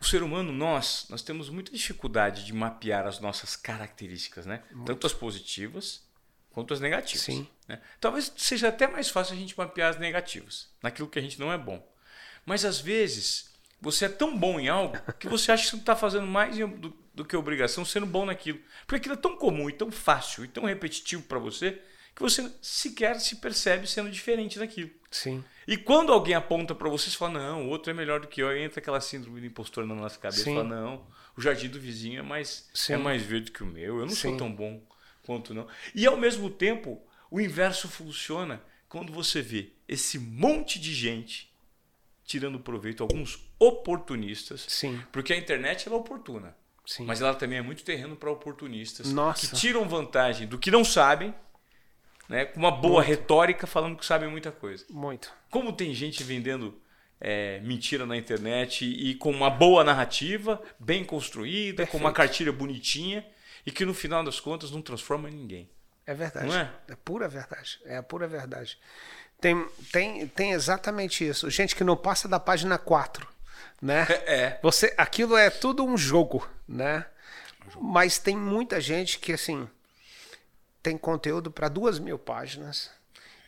[0.02, 4.62] O ser humano, nós, nós temos muita dificuldade de mapear as nossas características, né?
[4.72, 4.88] Muito.
[4.88, 6.04] Tanto as positivas
[6.52, 7.22] quanto as negativas.
[7.22, 7.48] Sim.
[7.66, 7.82] Né?
[8.02, 11.54] Talvez seja até mais fácil a gente mapear as negativas, naquilo que a gente não
[11.54, 11.82] é bom.
[12.46, 13.53] Mas às vezes
[13.84, 16.96] você é tão bom em algo que você acha que você está fazendo mais do,
[17.14, 18.60] do, que obrigação sendo bom naquilo.
[18.88, 21.82] Porque aquilo é tão comum e tão fácil e tão repetitivo para você
[22.16, 24.90] que você sequer se percebe sendo diferente daquilo.
[25.12, 25.44] Sim.
[25.68, 28.42] E quando alguém aponta para você, você fala, não, o outro é melhor do que
[28.42, 30.46] eu, aí entra aquela síndrome do impostor na nossa cabeça.
[30.46, 30.56] Sim.
[30.56, 34.06] Fala, não, o jardim do vizinho é mais, é mais verde que o meu, eu
[34.06, 34.30] não Sim.
[34.30, 34.82] sou tão bom
[35.24, 35.68] quanto não.
[35.94, 41.53] E ao mesmo tempo, o inverso funciona quando você vê esse monte de gente
[42.26, 44.66] tirando proveito, alguns oportunistas.
[44.68, 45.02] Sim.
[45.12, 46.56] Porque a internet ela é oportuna.
[46.86, 47.06] Sim.
[47.06, 49.48] Mas ela também é muito terreno para oportunistas Nossa.
[49.48, 51.34] que tiram vantagem do que não sabem,
[52.28, 53.08] né, com uma boa muito.
[53.08, 54.86] retórica falando que sabem muita coisa.
[54.90, 55.32] Muito.
[55.50, 56.82] Como tem gente vendendo
[57.22, 61.92] é, mentira na internet e com uma boa narrativa, bem construída, Perfeito.
[61.92, 63.26] com uma cartilha bonitinha
[63.66, 65.70] e que no final das contas não transforma ninguém.
[66.06, 66.48] É verdade.
[66.48, 66.70] Não é?
[66.90, 67.80] É pura verdade.
[67.86, 68.78] É a pura verdade.
[69.44, 71.50] Tem, tem, tem exatamente isso.
[71.50, 73.28] Gente que não passa da página 4,
[73.82, 74.08] né?
[74.26, 74.58] É.
[74.64, 77.06] Você, aquilo é tudo um jogo, né?
[77.76, 79.68] Mas tem muita gente que, assim,
[80.82, 82.90] tem conteúdo para duas mil páginas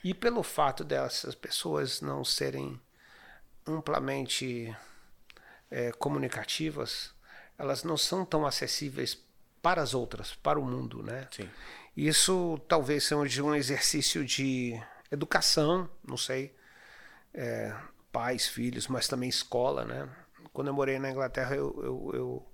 [0.04, 2.78] e pelo fato dessas pessoas não serem
[3.66, 4.76] amplamente
[5.72, 7.12] é, comunicativas,
[7.58, 9.18] elas não são tão acessíveis
[9.62, 11.26] para as outras, para o mundo, né?
[11.32, 11.50] Sim.
[11.96, 14.78] Isso talvez seja um exercício de
[15.16, 16.56] educação, não sei,
[17.34, 17.76] é,
[18.12, 20.10] pais, filhos, mas também escola, né?
[20.54, 22.48] Quando eu morei na Inglaterra, eu, eu, eu,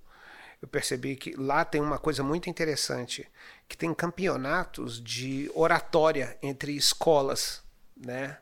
[0.62, 3.30] eu percebi que lá tem uma coisa muito interessante,
[3.68, 7.62] que tem campeonatos de oratória entre escolas,
[7.96, 8.38] né?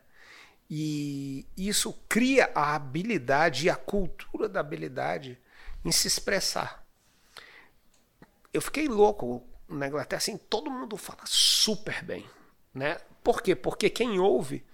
[0.69, 5.37] E isso cria a habilidade e a cultura da habilidade
[5.83, 6.85] em se expressar.
[8.53, 12.25] Eu fiquei louco na Inglaterra, assim, todo mundo fala super bem,
[12.73, 12.99] né?
[13.23, 13.55] Por quê?
[13.55, 14.65] Porque quem ouve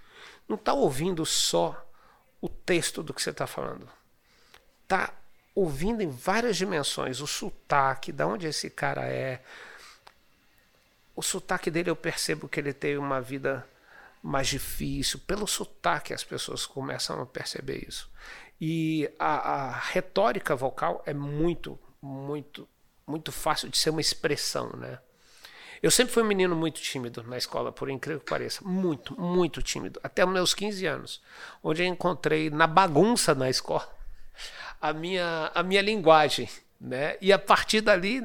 [0.48, 1.86] não está ouvindo só
[2.40, 3.90] o texto do que você está falando.
[4.84, 5.14] Está
[5.54, 9.42] ouvindo em várias dimensões, o sotaque, de onde esse cara é.
[11.16, 13.68] O sotaque dele eu percebo que ele teve uma vida
[14.22, 15.20] mais difícil.
[15.20, 18.10] Pelo sotaque as pessoas começam a perceber isso.
[18.62, 22.68] E a, a retórica vocal é muito, muito,
[23.06, 25.00] muito fácil de ser uma expressão, né?
[25.82, 28.64] Eu sempre fui um menino muito tímido na escola, por incrível que pareça.
[28.64, 30.00] Muito, muito tímido.
[30.04, 31.22] Até meus 15 anos.
[31.64, 33.88] Onde eu encontrei na bagunça na escola
[34.82, 36.50] a minha, a minha linguagem.
[36.80, 37.18] Né?
[37.22, 38.22] E a partir dali,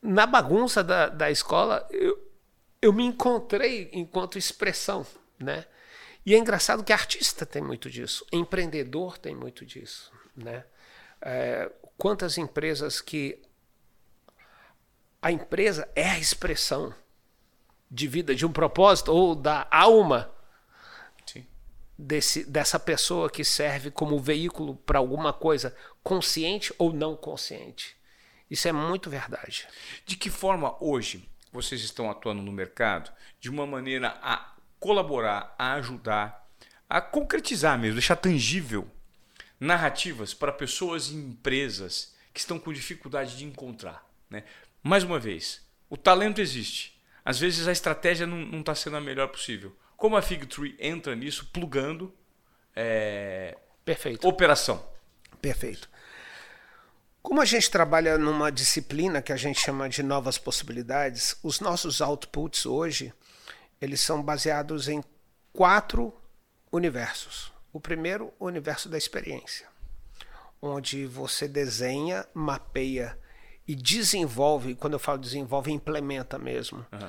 [0.00, 2.18] na bagunça da, da escola, eu,
[2.80, 5.06] eu me encontrei enquanto expressão,
[5.38, 5.64] né?
[6.24, 10.64] E é engraçado que artista tem muito disso, empreendedor tem muito disso, né?
[11.20, 13.40] É, quantas empresas que
[15.22, 16.92] a empresa é a expressão
[17.88, 20.32] de vida, de um propósito ou da alma
[21.96, 27.96] desse, dessa pessoa que serve como veículo para alguma coisa, consciente ou não consciente.
[28.50, 29.66] Isso é muito verdade.
[30.04, 35.74] De que forma hoje vocês estão atuando no mercado de uma maneira a colaborar, a
[35.74, 36.48] ajudar,
[36.88, 38.90] a concretizar mesmo, deixar tangível
[39.60, 44.04] narrativas para pessoas e empresas que estão com dificuldade de encontrar.
[44.28, 44.44] Né?
[44.82, 47.00] Mais uma vez, o talento existe.
[47.24, 49.76] Às vezes a estratégia não está sendo a melhor possível.
[49.96, 52.12] Como a Figtree entra nisso, plugando
[52.74, 53.56] é...
[53.84, 54.26] Perfeito.
[54.26, 54.84] operação?
[55.40, 55.88] Perfeito.
[57.22, 62.00] Como a gente trabalha numa disciplina que a gente chama de novas possibilidades, os nossos
[62.00, 63.12] outputs hoje
[63.80, 65.02] eles são baseados em
[65.52, 66.12] quatro
[66.72, 67.52] universos.
[67.72, 69.68] O primeiro, o universo da experiência,
[70.60, 73.18] onde você desenha, mapeia
[73.66, 77.08] e desenvolve, quando eu falo desenvolve, implementa mesmo, uhum.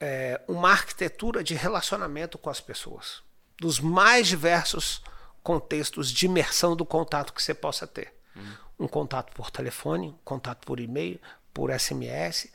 [0.00, 3.22] é, uma arquitetura de relacionamento com as pessoas,
[3.58, 5.02] dos mais diversos
[5.42, 8.14] contextos de imersão do contato que você possa ter.
[8.34, 11.20] Uhum um contato por telefone, um contato por e-mail,
[11.52, 12.50] por SMS,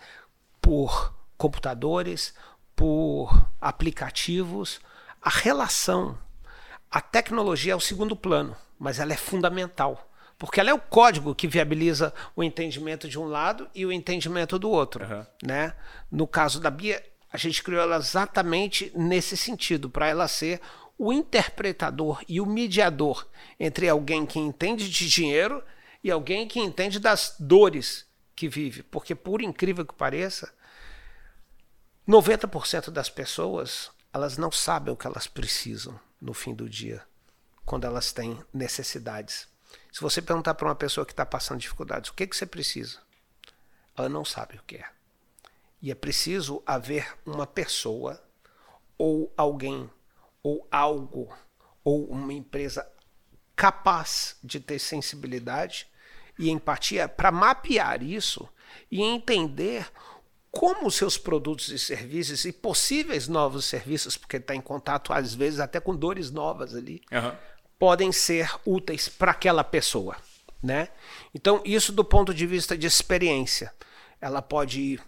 [0.61, 2.33] por computadores,
[2.75, 4.79] por aplicativos.
[5.21, 6.17] A relação,
[6.91, 10.08] a tecnologia é o segundo plano, mas ela é fundamental.
[10.39, 14.58] Porque ela é o código que viabiliza o entendimento de um lado e o entendimento
[14.58, 15.06] do outro.
[15.06, 15.25] Uhum.
[15.43, 15.75] Né?
[16.10, 20.62] No caso da Bia, a gente criou ela exatamente nesse sentido, para ela ser
[20.97, 23.28] o interpretador e o mediador
[23.60, 25.62] entre alguém que entende de dinheiro
[26.02, 28.82] e alguém que entende das dores que vive.
[28.82, 30.54] Porque, por incrível que pareça,
[32.08, 37.04] 90% das pessoas elas não sabem o que elas precisam no fim do dia,
[37.65, 39.47] quando elas têm necessidades.
[39.91, 42.99] Se você perguntar para uma pessoa que está passando dificuldades, o que, que você precisa?
[43.97, 44.89] Ela não sabe o que é.
[45.82, 48.21] E é preciso haver uma pessoa,
[48.97, 49.89] ou alguém,
[50.43, 51.34] ou algo,
[51.84, 52.89] ou uma empresa
[53.56, 55.88] capaz de ter sensibilidade
[56.38, 58.47] e empatia para mapear isso
[58.89, 59.91] e entender
[60.52, 65.60] como seus produtos e serviços e possíveis novos serviços, porque está em contato às vezes
[65.60, 67.36] até com dores novas ali, uhum.
[67.79, 70.17] Podem ser úteis para aquela pessoa,
[70.61, 70.89] né?
[71.33, 73.73] Então isso do ponto de vista de experiência,
[74.21, 75.03] ela pode ir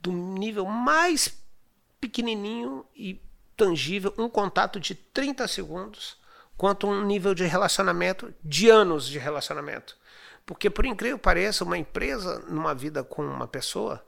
[0.00, 1.36] do nível mais
[2.00, 3.20] pequenininho e
[3.56, 6.16] tangível, um contato de 30 segundos,
[6.56, 9.96] quanto um nível de relacionamento de anos de relacionamento.
[10.44, 14.06] Porque, por incrível que pareça, uma empresa numa vida com uma pessoa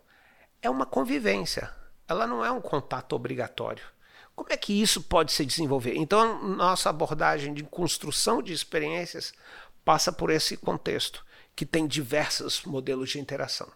[0.62, 1.74] é uma convivência.
[2.06, 3.84] Ela não é um contato obrigatório.
[4.38, 5.96] Como é que isso pode se desenvolver?
[5.96, 9.32] Então, nossa abordagem de construção de experiências
[9.84, 11.26] passa por esse contexto,
[11.56, 13.68] que tem diversos modelos de interação.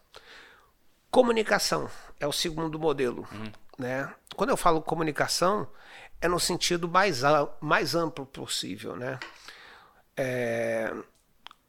[1.10, 1.90] Comunicação
[2.20, 3.26] é o segundo modelo.
[3.32, 3.52] Uhum.
[3.76, 4.14] Né?
[4.36, 5.68] Quando eu falo comunicação,
[6.20, 7.22] é no sentido mais,
[7.60, 8.94] mais amplo possível.
[8.94, 9.18] Né?
[10.16, 10.94] É,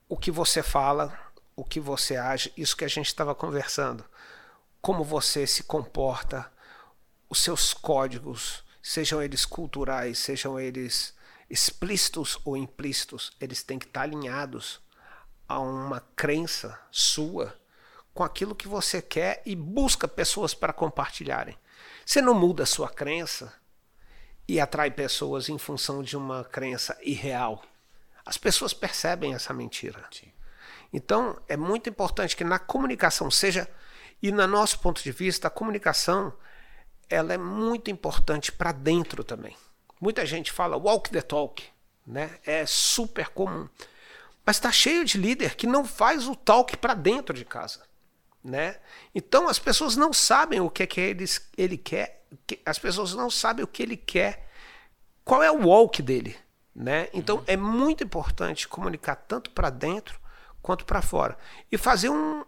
[0.07, 1.19] o que você fala,
[1.55, 4.05] o que você age, isso que a gente estava conversando.
[4.79, 6.47] Como você se comporta,
[7.27, 11.15] os seus códigos, sejam eles culturais, sejam eles
[11.49, 14.81] explícitos ou implícitos, eles têm que estar alinhados
[15.47, 17.57] a uma crença sua
[18.13, 21.57] com aquilo que você quer e busca pessoas para compartilharem.
[22.05, 23.53] Você não muda a sua crença
[24.47, 27.63] e atrai pessoas em função de uma crença irreal.
[28.25, 30.05] As pessoas percebem essa mentira.
[30.11, 30.31] Sim.
[30.91, 33.67] Então, é muito importante que na comunicação seja
[34.21, 36.33] e no nosso ponto de vista, a comunicação
[37.13, 39.55] ela é muito importante para dentro também.
[40.01, 41.63] Muita gente fala walk the talk,
[42.05, 42.39] né?
[42.45, 43.69] É super comum.
[44.45, 47.81] Mas está cheio de líder que não faz o talk para dentro de casa,
[48.43, 48.77] né?
[49.13, 51.25] Então as pessoas não sabem o que é que ele,
[51.57, 52.25] ele quer,
[52.65, 54.49] as pessoas não sabem o que ele quer,
[55.23, 56.35] qual é o walk dele,
[56.75, 57.07] né?
[57.13, 57.43] Então uhum.
[57.47, 60.19] é muito importante comunicar tanto para dentro
[60.61, 61.37] quanto para fora
[61.71, 62.43] e fazer um,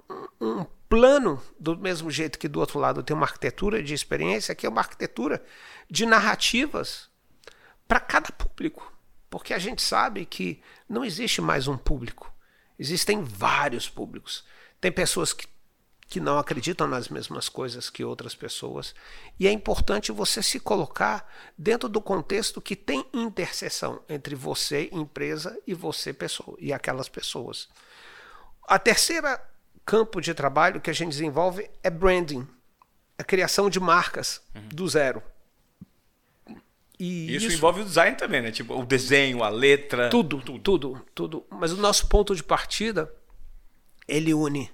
[0.46, 4.66] um plano do mesmo jeito que do outro lado tem uma arquitetura de experiência, aqui
[4.66, 5.44] é uma arquitetura
[5.90, 7.10] de narrativas
[7.88, 8.94] para cada público.
[9.30, 12.32] Porque a gente sabe que não existe mais um público.
[12.78, 14.46] Existem vários públicos.
[14.80, 15.48] Tem pessoas que,
[16.08, 18.94] que não acreditam nas mesmas coisas que outras pessoas.
[19.40, 25.60] E é importante você se colocar dentro do contexto que tem interseção entre você, empresa,
[25.66, 27.68] e você, pessoa, e aquelas pessoas.
[28.68, 29.42] A terceira
[29.86, 32.48] campo de trabalho que a gente desenvolve é branding,
[33.18, 34.68] a criação de marcas uhum.
[34.70, 35.22] do zero.
[36.98, 38.52] E isso, isso, envolve o design também, né?
[38.52, 40.10] Tipo, o desenho, a letra.
[40.10, 41.46] Tudo, tudo, tudo, tudo.
[41.50, 43.14] Mas o nosso ponto de partida,
[44.08, 44.72] ele une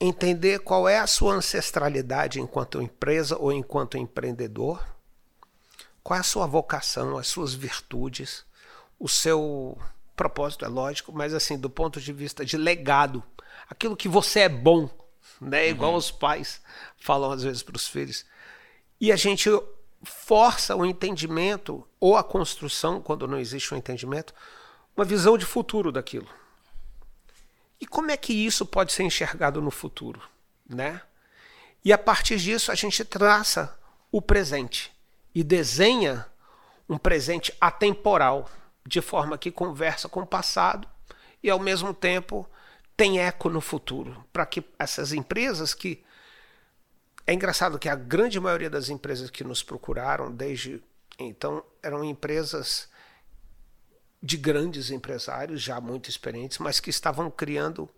[0.00, 4.82] entender qual é a sua ancestralidade enquanto empresa ou enquanto empreendedor,
[6.02, 8.44] qual é a sua vocação, as suas virtudes,
[8.98, 9.78] o seu
[10.16, 13.22] propósito, é lógico, mas assim, do ponto de vista de legado,
[13.70, 14.90] aquilo que você é bom,
[15.40, 15.68] né?
[15.68, 15.96] Igual uhum.
[15.96, 16.60] os pais
[16.98, 18.26] falam às vezes para os filhos.
[19.00, 19.48] E a gente
[20.02, 24.34] força o entendimento ou a construção, quando não existe um entendimento,
[24.96, 26.28] uma visão de futuro daquilo.
[27.80, 30.20] E como é que isso pode ser enxergado no futuro,
[30.68, 31.00] né?
[31.82, 33.78] E a partir disso a gente traça
[34.12, 34.92] o presente
[35.34, 36.26] e desenha
[36.88, 38.50] um presente atemporal,
[38.84, 40.86] de forma que conversa com o passado
[41.42, 42.46] e ao mesmo tempo
[43.00, 46.04] tem eco no futuro, para que essas empresas que
[47.26, 50.82] é engraçado que a grande maioria das empresas que nos procuraram desde
[51.18, 52.90] então eram empresas
[54.22, 57.88] de grandes empresários já muito experientes, mas que estavam criando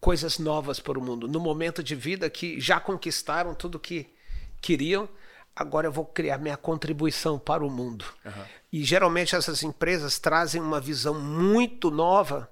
[0.00, 1.28] coisas novas para o mundo.
[1.28, 4.12] No momento de vida que já conquistaram tudo que
[4.60, 5.08] queriam,
[5.54, 8.04] agora eu vou criar minha contribuição para o mundo.
[8.24, 8.44] Uhum.
[8.72, 12.50] E geralmente essas empresas trazem uma visão muito nova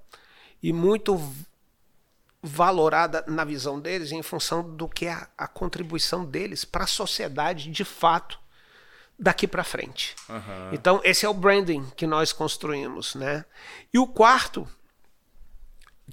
[0.63, 1.21] e muito
[2.43, 6.89] valorada na visão deles em função do que é a, a contribuição deles para a
[6.89, 8.39] sociedade de fato
[9.18, 10.14] daqui para frente.
[10.28, 10.72] Uhum.
[10.72, 13.45] Então esse é o branding que nós construímos, né?
[13.93, 14.68] E o quarto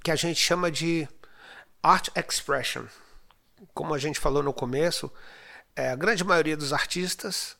[0.02, 1.08] que a gente chama de
[1.82, 2.86] art expression,
[3.72, 5.12] como a gente falou no começo,
[5.76, 7.56] é, a grande maioria dos artistas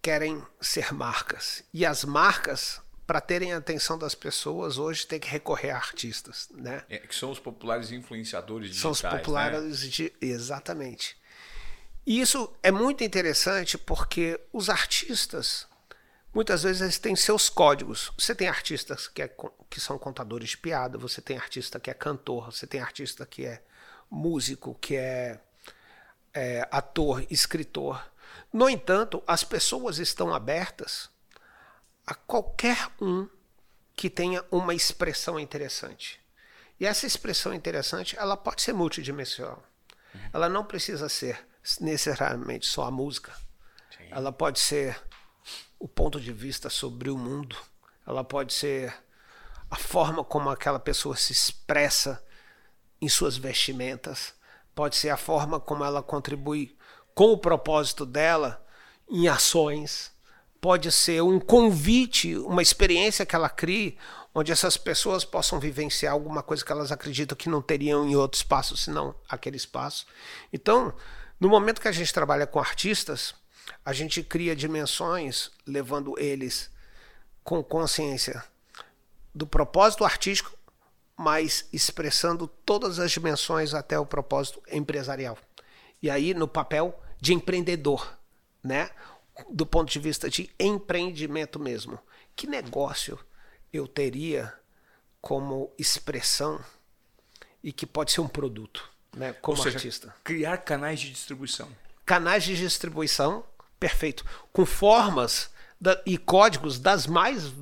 [0.00, 5.28] querem ser marcas e as marcas para terem a atenção das pessoas, hoje tem que
[5.28, 6.82] recorrer a artistas, né?
[6.88, 9.88] É, que são os populares influenciadores digitais, São os populares, né?
[9.88, 11.16] de, exatamente.
[12.06, 15.66] E isso é muito interessante porque os artistas,
[16.32, 18.10] muitas vezes, eles têm seus códigos.
[18.18, 19.30] Você tem artistas que, é,
[19.68, 23.44] que são contadores de piada, você tem artista que é cantor, você tem artista que
[23.44, 23.62] é
[24.10, 25.40] músico, que é,
[26.32, 28.02] é ator, escritor.
[28.52, 31.10] No entanto, as pessoas estão abertas
[32.06, 33.28] a qualquer um
[33.96, 36.20] que tenha uma expressão interessante.
[36.78, 39.62] E essa expressão interessante, ela pode ser multidimensional.
[40.14, 40.20] Uhum.
[40.32, 41.46] Ela não precisa ser
[41.80, 43.32] necessariamente só a música.
[43.96, 44.08] Sim.
[44.10, 45.00] Ela pode ser
[45.78, 47.56] o ponto de vista sobre o mundo.
[48.06, 48.94] Ela pode ser
[49.70, 52.24] a forma como aquela pessoa se expressa
[53.00, 54.34] em suas vestimentas.
[54.74, 56.76] Pode ser a forma como ela contribui
[57.14, 58.64] com o propósito dela
[59.08, 60.13] em ações
[60.64, 63.98] pode ser um convite, uma experiência que ela crie,
[64.34, 68.38] onde essas pessoas possam vivenciar alguma coisa que elas acreditam que não teriam em outro
[68.38, 70.06] espaço, senão aquele espaço.
[70.50, 70.94] Então,
[71.38, 73.34] no momento que a gente trabalha com artistas,
[73.84, 76.70] a gente cria dimensões, levando eles
[77.42, 78.42] com consciência
[79.34, 80.50] do propósito artístico,
[81.14, 85.36] mas expressando todas as dimensões até o propósito empresarial.
[86.02, 88.16] E aí, no papel de empreendedor,
[88.62, 88.88] né?
[89.50, 91.98] Do ponto de vista de empreendimento mesmo.
[92.36, 93.18] Que negócio
[93.72, 94.52] eu teria
[95.20, 96.62] como expressão
[97.62, 100.14] e que pode ser um produto, né, como seja, artista?
[100.22, 101.68] Criar canais de distribuição.
[102.04, 103.44] Canais de distribuição,
[103.80, 107.52] perfeito, com formas da, e códigos das mais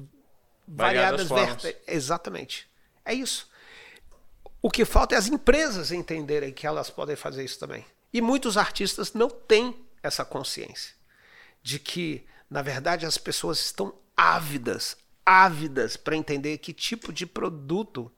[0.66, 1.76] variadas, Variadas.
[1.86, 2.68] Exatamente.
[3.04, 3.48] É isso.
[4.60, 7.84] O que falta é as empresas entenderem que elas podem fazer isso também.
[8.12, 10.94] E muitos artistas não têm essa consciência
[11.62, 18.10] de que, na verdade, as pessoas estão ávidas, ávidas para entender que tipo de produto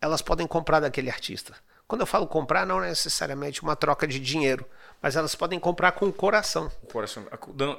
[0.00, 1.54] elas podem comprar daquele artista.
[1.86, 4.66] Quando eu falo comprar, não é necessariamente uma troca de dinheiro,
[5.02, 7.24] mas elas podem comprar com o coração, O coração,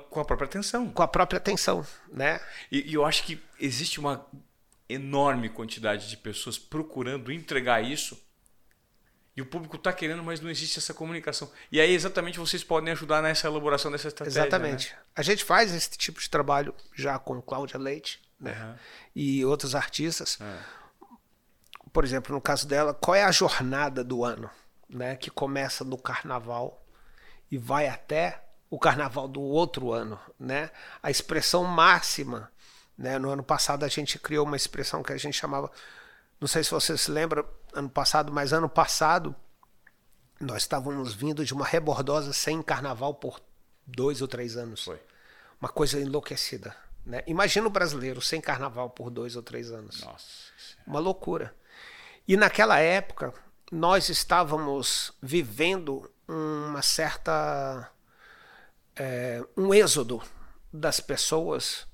[0.09, 0.89] com a própria atenção.
[0.91, 2.39] com a própria atenção, né?
[2.71, 4.25] E, e eu acho que existe uma
[4.87, 8.23] enorme quantidade de pessoas procurando entregar isso.
[9.35, 11.51] E o público está querendo, mas não existe essa comunicação.
[11.69, 14.39] E aí, exatamente, vocês podem ajudar nessa elaboração dessa estratégia.
[14.39, 14.93] Exatamente.
[14.93, 14.99] né?
[15.13, 18.51] A gente faz esse tipo de trabalho já com Cláudia Leite né?
[18.51, 18.79] Aham.
[19.13, 20.39] e outros artistas.
[20.39, 20.57] É.
[21.91, 24.49] Por exemplo, no caso dela, qual é a jornada do ano?
[24.89, 25.17] Né?
[25.17, 26.81] Que começa no carnaval
[27.51, 30.17] e vai até o carnaval do outro ano.
[30.39, 30.71] Né?
[31.03, 32.49] A expressão máxima.
[32.97, 33.19] Né?
[33.19, 35.69] No ano passado a gente criou uma expressão que a gente chamava.
[36.39, 37.45] Não sei se você se lembra,
[37.75, 39.35] ano passado, mas ano passado
[40.39, 43.41] nós estávamos vindo de uma rebordosa sem carnaval por
[43.85, 44.83] dois ou três anos.
[44.83, 44.99] Foi.
[45.59, 46.75] Uma coisa enlouquecida.
[47.05, 47.23] Né?
[47.27, 50.01] Imagina o brasileiro sem carnaval por dois ou três anos.
[50.01, 50.51] Nossa.
[50.85, 51.55] Uma loucura.
[52.27, 53.33] E naquela época,
[53.71, 57.91] nós estávamos vivendo uma certa.
[58.95, 60.21] é, um êxodo
[60.73, 61.87] das pessoas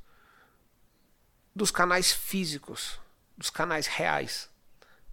[1.56, 3.00] dos canais físicos,
[3.38, 4.50] dos canais reais.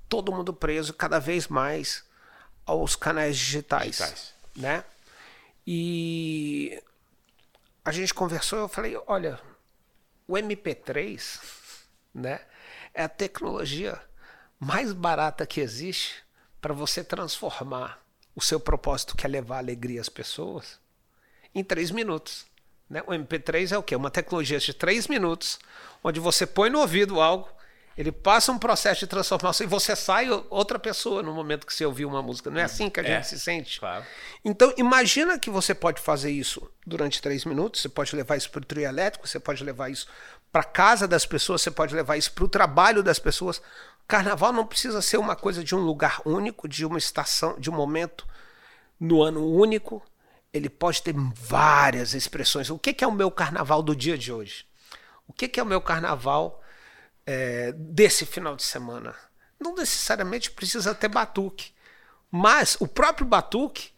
[0.09, 2.05] Todo mundo preso cada vez mais
[2.65, 3.97] aos canais digitais.
[3.97, 4.35] Digitais.
[4.57, 4.85] Né?
[5.67, 6.83] E
[7.85, 9.41] a gente conversou, eu falei, olha,
[10.27, 11.41] o MP3,
[12.15, 12.41] né,
[12.93, 14.01] é a tecnologia
[14.59, 16.23] mais barata que existe
[16.61, 18.03] para você transformar
[18.35, 20.79] o seu propósito que é levar alegria às pessoas
[21.55, 22.47] em três minutos.
[22.89, 23.03] Né?
[23.07, 23.95] O MP3 é o quê?
[23.97, 25.59] Uma tecnologia de três minutos,
[26.03, 27.49] onde você põe no ouvido algo,
[27.99, 31.85] ele passa um processo de transformação e você sai outra pessoa no momento que você
[31.85, 32.49] ouviu uma música.
[32.49, 33.81] Não é assim que a gente É, se sente?
[33.81, 34.05] Claro.
[34.45, 38.61] Então, imagina que você pode fazer isso durante três minutos, você pode levar isso para
[38.61, 40.07] o trio elétrico, você pode levar isso
[40.53, 43.61] para casa das pessoas, você pode levar isso para o trabalho das pessoas.
[44.07, 47.75] Carnaval não precisa ser uma coisa de um lugar único, de uma estação, de um
[47.75, 48.25] momento
[49.01, 50.01] no ano único.
[50.53, 52.71] Ele pode ter várias expressões.
[52.71, 54.65] O que é o meu carnaval do dia de hoje?
[55.27, 56.63] O que é o meu carnaval
[57.31, 59.15] é, desse final de semana?
[59.61, 61.75] Não necessariamente precisa ter batuque,
[62.31, 63.91] mas o próprio batuque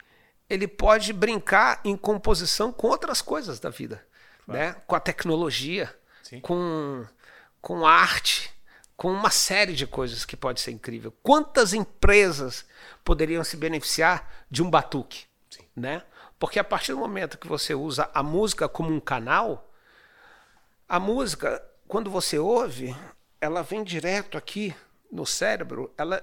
[0.49, 4.05] ele pode brincar em composição com outras coisas da vida,
[4.49, 4.75] né?
[4.85, 6.41] Com a tecnologia, Sim.
[6.41, 7.07] com
[7.61, 8.51] com arte,
[8.97, 11.13] com uma série de coisas que pode ser incrível.
[11.23, 12.65] Quantas empresas
[13.05, 15.69] poderiam se beneficiar de um batuque, Sim.
[15.77, 16.03] né?
[16.37, 19.71] Porque a partir do momento que você usa a música como um canal,
[20.89, 22.97] a música, quando você ouve,
[23.41, 24.75] ela vem direto aqui
[25.11, 26.23] no cérebro, ela,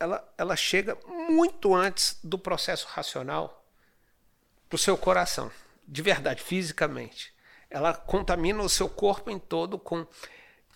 [0.00, 3.64] ela, ela chega muito antes do processo racional
[4.68, 5.50] para o seu coração,
[5.86, 7.32] de verdade, fisicamente.
[7.70, 10.06] Ela contamina o seu corpo em todo com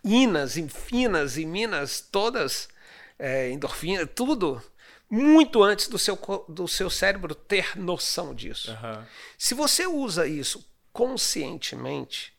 [0.05, 2.69] inas, infinas e minas todas,
[3.19, 4.63] é, endorfina, tudo,
[5.09, 6.19] muito antes do seu,
[6.49, 8.71] do seu cérebro ter noção disso.
[8.71, 9.07] Aham.
[9.39, 12.33] Se você usa isso conscientemente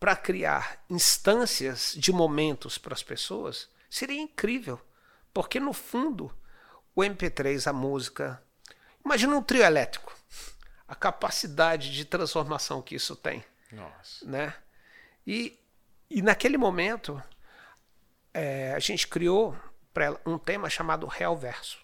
[0.00, 4.80] para criar instâncias de momentos para as pessoas, seria incrível.
[5.32, 6.34] Porque, no fundo,
[6.96, 8.42] o MP3, a música.
[9.04, 10.16] Imagina um trio elétrico.
[10.88, 13.44] A capacidade de transformação que isso tem.
[13.70, 14.24] Nossa.
[14.24, 14.54] Né?
[15.26, 15.56] E,
[16.08, 17.22] e naquele momento,
[18.32, 19.54] é, a gente criou
[19.92, 21.78] para um tema chamado Real Verso.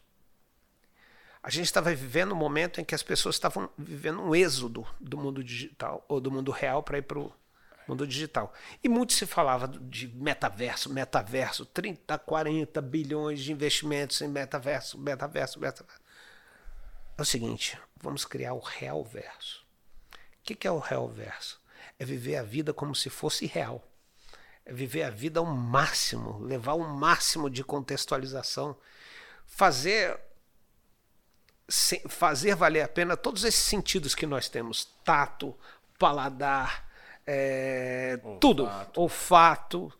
[1.42, 5.16] A gente estava vivendo um momento em que as pessoas estavam vivendo um êxodo do
[5.16, 7.32] mundo digital, ou do mundo real para ir para o
[7.88, 8.52] mundo digital.
[8.82, 15.60] E muito se falava de metaverso, metaverso, 30, 40 bilhões de investimentos em metaverso, metaverso,
[15.60, 16.00] metaverso.
[17.16, 19.64] É o seguinte, vamos criar o real verso.
[20.40, 21.60] O que é o real verso?
[21.98, 23.86] É viver a vida como se fosse real.
[24.64, 28.76] É viver a vida ao máximo, levar o máximo de contextualização,
[29.46, 30.20] fazer
[32.08, 35.56] fazer valer a pena todos esses sentidos que nós temos: tato,
[35.98, 36.85] paladar,
[37.26, 39.92] é, tudo, olfato,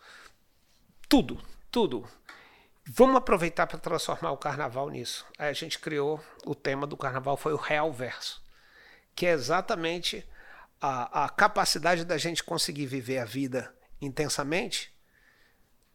[1.08, 2.08] tudo, tudo.
[2.88, 5.26] Vamos aproveitar para transformar o carnaval nisso.
[5.36, 8.40] Aí a gente criou o tema do carnaval foi o real verso,
[9.14, 10.24] que é exatamente
[10.80, 14.94] a, a capacidade da gente conseguir viver a vida intensamente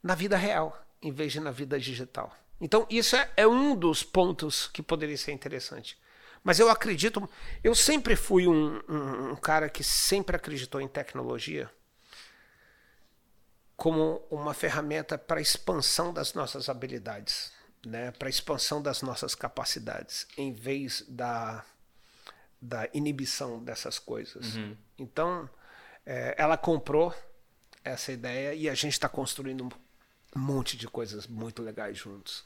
[0.04, 2.36] na vida real, em vez de na vida digital.
[2.60, 5.98] Então, isso é, é um dos pontos que poderia ser interessante.
[6.44, 7.30] Mas eu acredito,
[7.64, 11.70] eu sempre fui um, um, um cara que sempre acreditou em tecnologia
[13.76, 17.52] como uma ferramenta para a expansão das nossas habilidades,
[17.86, 18.12] né?
[18.12, 21.66] para a expansão das nossas capacidades, em vez da,
[22.62, 24.56] da inibição dessas coisas.
[24.56, 24.78] Uhum.
[25.00, 25.50] Então,
[26.06, 27.12] é, ela comprou
[27.84, 29.68] essa ideia e a gente está construindo
[30.36, 32.46] um monte de coisas muito legais juntos.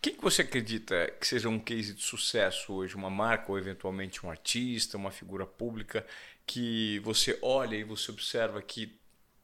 [0.00, 2.94] Quem que você acredita que seja um case de sucesso hoje?
[2.94, 6.06] Uma marca ou eventualmente um artista, uma figura pública
[6.46, 8.98] que você olha e você observa que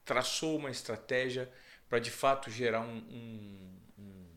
[0.05, 1.51] traçou uma estratégia
[1.89, 4.27] para de fato gerar um, um, um,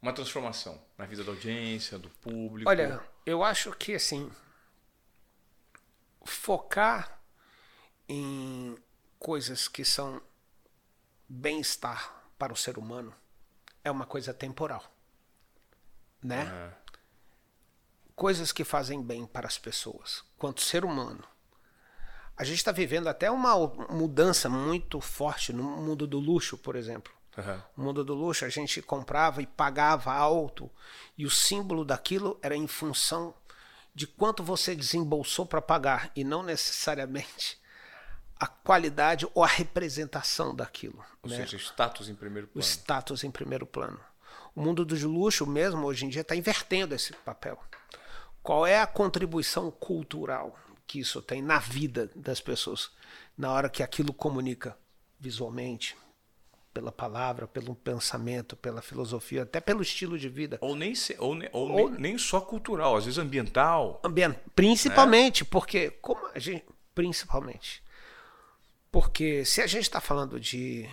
[0.00, 2.68] uma transformação na vida da audiência, do público?
[2.68, 4.30] Olha, eu acho que assim
[6.24, 7.20] focar
[8.08, 8.76] em
[9.18, 10.20] coisas que são
[11.28, 13.14] bem-estar para o ser humano
[13.84, 14.84] é uma coisa temporal,
[16.22, 16.44] né?
[16.44, 16.82] Uhum.
[18.14, 21.24] Coisas que fazem bem para as pessoas, quanto ser humano.
[22.36, 23.54] A gente está vivendo até uma
[23.90, 27.12] mudança muito forte no mundo do luxo, por exemplo.
[27.36, 27.62] Uhum.
[27.76, 30.70] O mundo do luxo, a gente comprava e pagava alto,
[31.16, 33.34] e o símbolo daquilo era em função
[33.94, 37.61] de quanto você desembolsou para pagar, e não necessariamente
[38.42, 40.98] a qualidade ou a representação daquilo.
[41.22, 41.36] Ou né?
[41.36, 42.60] seja, o status em primeiro plano.
[42.60, 44.00] O status em primeiro plano.
[44.52, 47.56] O mundo do luxo mesmo, hoje em dia, está invertendo esse papel.
[48.42, 52.90] Qual é a contribuição cultural que isso tem na vida das pessoas,
[53.38, 54.76] na hora que aquilo comunica
[55.20, 55.96] visualmente,
[56.74, 60.58] pela palavra, pelo pensamento, pela filosofia, até pelo estilo de vida.
[60.60, 64.00] Ou nem, se, ou, ou, ou nem, nem, só cultural, às vezes ambiental.
[64.02, 65.48] Ambient, principalmente, né?
[65.48, 67.82] porque como a gente, principalmente,
[68.92, 70.86] porque se a gente está falando de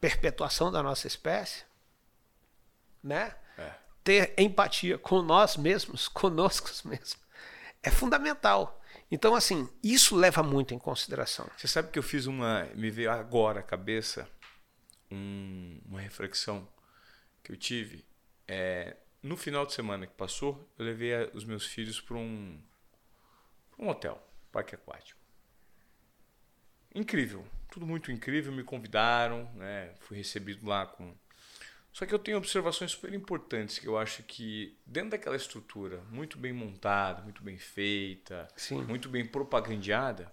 [0.00, 1.64] perpetuação da nossa espécie,
[3.02, 3.34] né?
[3.58, 3.74] É.
[4.04, 7.18] Ter empatia com nós mesmos, conosco mesmos,
[7.82, 8.80] é fundamental.
[9.10, 11.50] Então, assim, isso leva muito em consideração.
[11.56, 12.64] Você sabe que eu fiz uma.
[12.76, 14.30] Me veio agora à cabeça
[15.10, 16.68] um, uma reflexão
[17.42, 18.06] que eu tive.
[18.46, 22.62] É, no final de semana que passou, eu levei os meus filhos para um,
[23.76, 24.22] um hotel,
[24.52, 25.19] parque aquático
[26.94, 28.52] incrível, tudo muito incrível.
[28.52, 29.94] Me convidaram, né?
[30.00, 31.14] Fui recebido lá com.
[31.92, 36.38] Só que eu tenho observações super importantes que eu acho que dentro daquela estrutura muito
[36.38, 38.82] bem montada, muito bem feita, Sim.
[38.82, 40.32] muito bem propagandeada,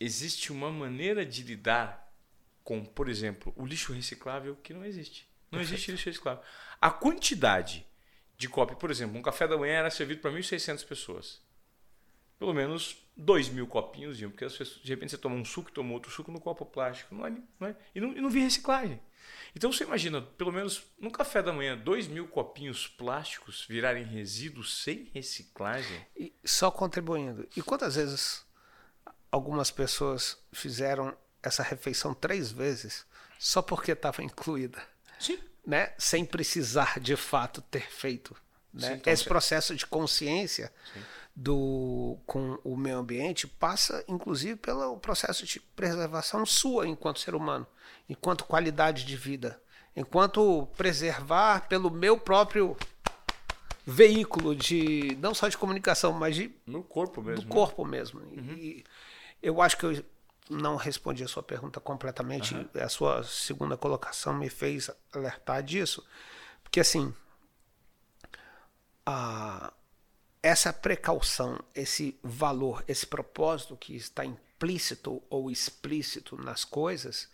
[0.00, 2.10] existe uma maneira de lidar
[2.64, 5.28] com, por exemplo, o lixo reciclável que não existe.
[5.50, 5.74] Não Perfeito.
[5.74, 6.42] existe lixo reciclável.
[6.80, 7.86] A quantidade
[8.36, 11.42] de copy, por exemplo, um café da manhã era servido para 1.600 pessoas.
[12.38, 16.10] Pelo menos dois mil copinhos porque pessoas, de repente você toma um suco, toma outro
[16.10, 19.00] suco no copo plástico, não é, não é, e, não, e não vi reciclagem.
[19.54, 24.82] Então você imagina, pelo menos no café da manhã, dois mil copinhos plásticos virarem resíduos
[24.82, 26.06] sem reciclagem?
[26.16, 27.46] E só contribuindo.
[27.56, 28.44] E quantas vezes
[29.32, 33.04] algumas pessoas fizeram essa refeição três vezes
[33.38, 34.80] só porque estava incluída?
[35.18, 35.40] Sim.
[35.66, 35.92] Né?
[35.98, 38.34] Sem precisar de fato ter feito.
[38.72, 38.88] Né?
[38.88, 40.72] Sim, então, Esse processo de consciência.
[40.94, 41.00] Sim
[41.40, 47.64] do com o meio ambiente passa inclusive pelo processo de preservação sua enquanto ser humano,
[48.08, 49.62] enquanto qualidade de vida,
[49.94, 52.76] enquanto preservar pelo meu próprio
[53.86, 57.44] veículo de não só de comunicação, mas de no corpo mesmo.
[57.44, 58.18] Do corpo mesmo.
[58.18, 58.54] Uhum.
[58.54, 58.84] E
[59.40, 60.04] eu acho que eu
[60.50, 62.52] não respondi a sua pergunta completamente.
[62.52, 62.68] Uhum.
[62.74, 66.04] A sua segunda colocação me fez alertar disso,
[66.64, 67.14] porque assim
[69.06, 69.72] a
[70.42, 77.28] essa precaução, esse valor, esse propósito que está implícito ou explícito nas coisas,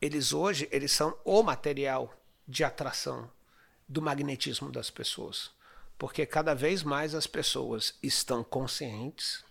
[0.00, 2.12] eles hoje eles são o material
[2.46, 3.30] de atração
[3.88, 5.50] do magnetismo das pessoas.
[5.96, 9.44] Porque cada vez mais as pessoas estão conscientes,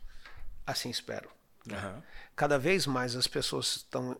[0.67, 1.29] assim espero.
[1.65, 2.03] Uhum.
[2.35, 4.19] Cada vez mais as pessoas estão,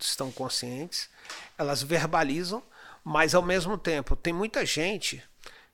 [0.00, 1.08] estão conscientes,
[1.56, 2.60] elas verbalizam,
[3.04, 5.22] mas ao mesmo tempo tem muita gente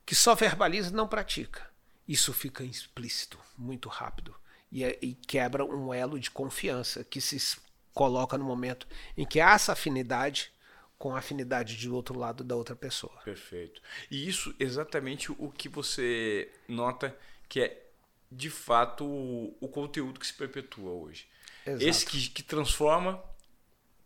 [0.05, 1.70] que só verbaliza e não pratica
[2.11, 4.35] isso fica explícito muito rápido
[4.69, 7.57] e, é, e quebra um elo de confiança que se
[7.93, 8.85] coloca no momento
[9.15, 10.51] em que há essa afinidade
[10.97, 13.17] com a afinidade de outro lado da outra pessoa.
[13.23, 13.81] Perfeito.
[14.09, 17.87] E isso exatamente o que você nota que é
[18.29, 21.27] de fato o, o conteúdo que se perpetua hoje.
[21.65, 21.83] Exato.
[21.83, 23.23] Esse que, que transforma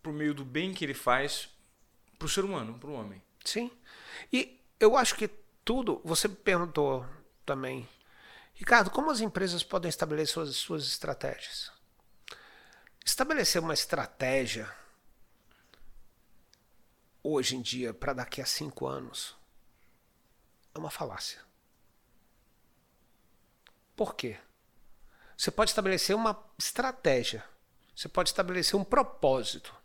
[0.01, 1.49] por meio do bem que ele faz
[2.19, 3.21] para o ser humano, para o homem.
[3.43, 3.71] Sim.
[4.31, 5.29] E eu acho que
[5.63, 6.01] tudo.
[6.05, 7.05] Você perguntou
[7.45, 7.87] também
[8.55, 11.71] Ricardo, como as empresas podem estabelecer suas, suas estratégias?
[13.05, 14.73] Estabelecer uma estratégia
[17.21, 19.35] hoje em dia para daqui a cinco anos
[20.73, 21.39] é uma falácia.
[23.93, 24.37] Por quê?
[25.37, 27.43] Você pode estabelecer uma estratégia,
[27.93, 29.75] você pode estabelecer um propósito,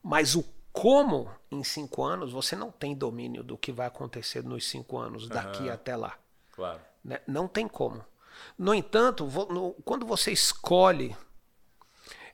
[0.00, 4.68] mas o como em cinco anos você não tem domínio do que vai acontecer nos
[4.68, 5.72] cinco anos daqui uhum.
[5.72, 6.16] até lá.
[6.52, 6.80] Claro.
[7.04, 7.20] Né?
[7.26, 8.04] Não tem como.
[8.56, 9.28] No entanto,
[9.84, 11.16] quando você escolhe,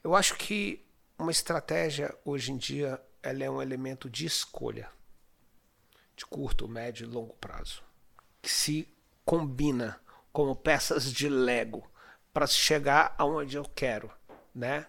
[0.05, 0.87] eu acho que
[1.19, 4.91] uma estratégia hoje em dia ela é um elemento de escolha
[6.15, 7.83] de curto, médio e longo prazo
[8.43, 8.89] que se
[9.25, 10.01] combina
[10.33, 11.89] como peças de Lego
[12.33, 14.11] para chegar aonde eu quero,
[14.55, 14.87] né?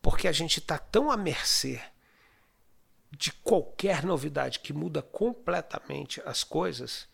[0.00, 1.80] Porque a gente está tão à mercê
[3.10, 7.08] de qualquer novidade que muda completamente as coisas,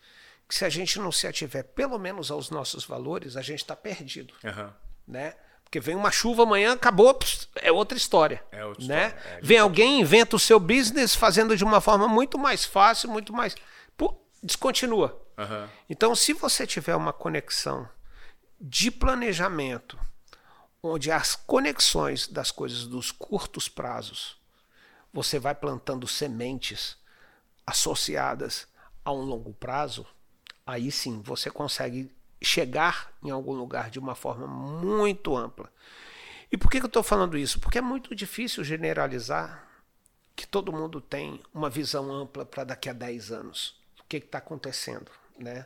[0.47, 3.75] que se a gente não se ativer pelo menos aos nossos valores, a gente está
[3.75, 4.33] perdido.
[4.43, 4.69] Uhum.
[5.07, 5.33] Né?
[5.63, 7.17] Porque vem uma chuva amanhã, acabou,
[7.55, 8.43] é outra história.
[8.51, 9.07] É outra né?
[9.07, 9.37] História.
[9.37, 13.33] É, vem alguém, inventa o seu business fazendo de uma forma muito mais fácil, muito
[13.33, 13.55] mais.
[13.97, 15.21] Pô, descontinua.
[15.37, 15.67] Uhum.
[15.89, 17.89] Então, se você tiver uma conexão
[18.61, 19.99] de planejamento,
[20.81, 24.37] onde as conexões das coisas dos curtos prazos
[25.15, 26.97] você vai plantando sementes
[27.65, 28.67] associadas
[29.03, 30.05] a um longo prazo,
[30.65, 32.11] aí sim você consegue
[32.41, 35.71] chegar em algum lugar de uma forma muito ampla.
[36.51, 37.59] E por que, eu estou falando isso?
[37.59, 39.67] Porque é muito difícil generalizar
[40.35, 43.79] que todo mundo tem uma visão ampla para daqui a 10 anos.
[43.99, 45.65] O que está acontecendo, né?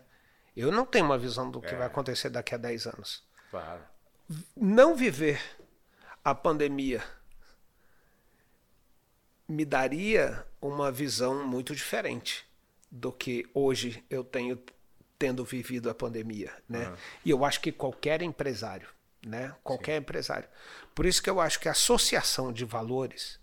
[0.55, 1.75] Eu não tenho uma visão do que é.
[1.75, 3.23] vai acontecer daqui a 10 anos.
[3.51, 3.81] Claro.
[4.55, 5.41] Não viver
[6.23, 7.03] a pandemia
[9.47, 12.45] me daria uma visão muito diferente
[12.91, 14.61] do que hoje eu tenho
[15.19, 16.87] tendo vivido a pandemia, né?
[16.87, 16.95] Uhum.
[17.25, 18.87] E eu acho que qualquer empresário,
[19.23, 19.53] né?
[19.61, 19.99] Qualquer Sim.
[19.99, 20.49] empresário.
[20.95, 23.37] Por isso que eu acho que a associação de valores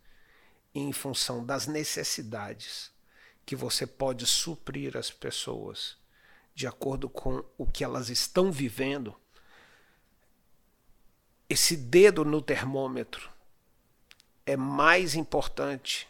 [0.75, 2.91] em função das necessidades
[3.45, 5.97] que você pode suprir as pessoas
[6.55, 9.15] de acordo com o que elas estão vivendo,
[11.49, 13.31] esse dedo no termômetro
[14.47, 16.09] é mais importante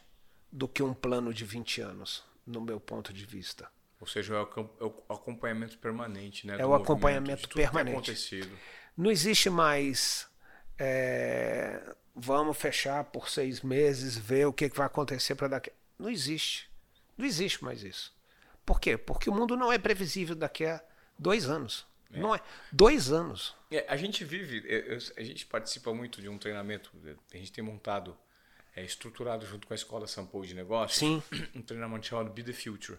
[0.50, 3.68] do que um plano de 20 anos, no meu ponto de vista.
[4.01, 6.57] Ou seja, é, é o acompanhamento permanente, né?
[6.59, 8.40] É o acompanhamento permanente.
[8.97, 10.28] Não existe mais.
[10.78, 11.82] É,
[12.14, 15.72] vamos fechar por seis meses, ver o que vai acontecer para daqui.
[15.99, 16.70] Não existe.
[17.16, 18.14] Não existe mais isso.
[18.64, 18.99] Por quê?
[18.99, 20.82] Porque o mundo não é previsível daqui a
[21.18, 21.86] dois anos.
[22.12, 22.18] É.
[22.18, 22.40] Não é.
[22.70, 23.55] Dois anos.
[23.70, 24.62] É, a gente vive,
[25.16, 26.90] a gente participa muito de um treinamento,
[27.32, 28.16] a gente tem montado
[28.76, 31.22] é estruturado junto com a Escola Sampo de Negócios, Sim.
[31.57, 32.99] um treinamento chamado Be the Future,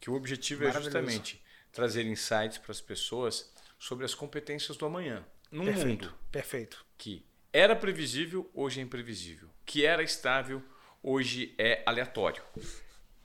[0.00, 5.24] que o objetivo é justamente trazer insights para as pessoas sobre as competências do amanhã.
[5.50, 6.86] Num perfeito, mundo perfeito.
[6.96, 9.48] que era previsível, hoje é imprevisível.
[9.66, 10.62] Que era estável,
[11.02, 12.42] hoje é aleatório.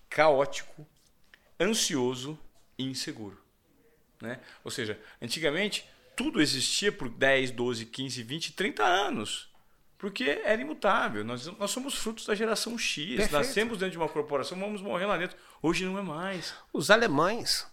[0.09, 0.87] Caótico,
[1.59, 2.39] ansioso
[2.77, 3.41] e inseguro.
[4.21, 4.39] Né?
[4.63, 9.53] Ou seja, antigamente tudo existia por 10, 12, 15, 20, 30 anos.
[9.97, 11.23] Porque era imutável.
[11.23, 13.07] Nós, nós somos frutos da geração X.
[13.07, 13.31] Perfeito.
[13.31, 15.37] Nascemos dentro de uma corporação, vamos morrer lá dentro.
[15.61, 16.53] Hoje não é mais.
[16.73, 17.65] Os alemães,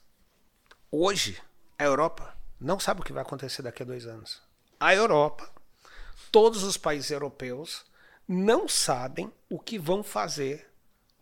[0.91, 1.41] hoje,
[1.79, 4.41] a Europa, não sabe o que vai acontecer daqui a dois anos.
[4.79, 5.51] A Europa,
[6.31, 7.85] todos os países europeus,
[8.27, 10.71] não sabem o que vão fazer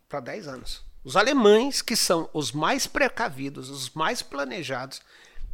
[0.07, 0.85] para 10 anos.
[1.03, 5.01] Os alemães, que são os mais precavidos, os mais planejados,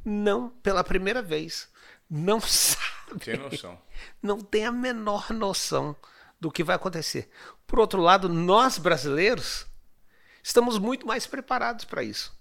[0.04, 1.70] não, pela primeira vez,
[2.10, 3.20] não sabem.
[3.20, 3.80] Tem noção.
[4.22, 5.96] Não tem a menor noção
[6.40, 7.30] do que vai acontecer.
[7.66, 9.66] Por outro lado, nós brasileiros
[10.42, 12.38] estamos muito mais preparados para isso,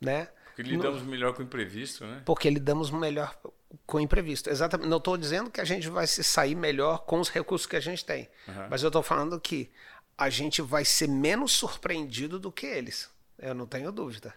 [0.00, 0.28] né?
[0.46, 1.08] Porque lidamos no...
[1.08, 2.22] melhor com o imprevisto, né?
[2.24, 3.38] Porque lidamos melhor
[3.84, 4.48] com o imprevisto.
[4.48, 4.88] Exatamente.
[4.88, 7.80] Não estou dizendo que a gente vai se sair melhor com os recursos que a
[7.80, 8.68] gente tem, uhum.
[8.70, 9.70] mas eu estou falando que
[10.16, 13.10] a gente vai ser menos surpreendido do que eles.
[13.38, 14.34] Eu não tenho dúvida.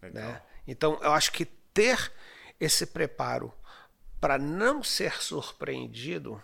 [0.00, 0.40] Né?
[0.66, 2.12] Então, eu acho que ter
[2.60, 3.52] esse preparo
[4.20, 6.42] para não ser surpreendido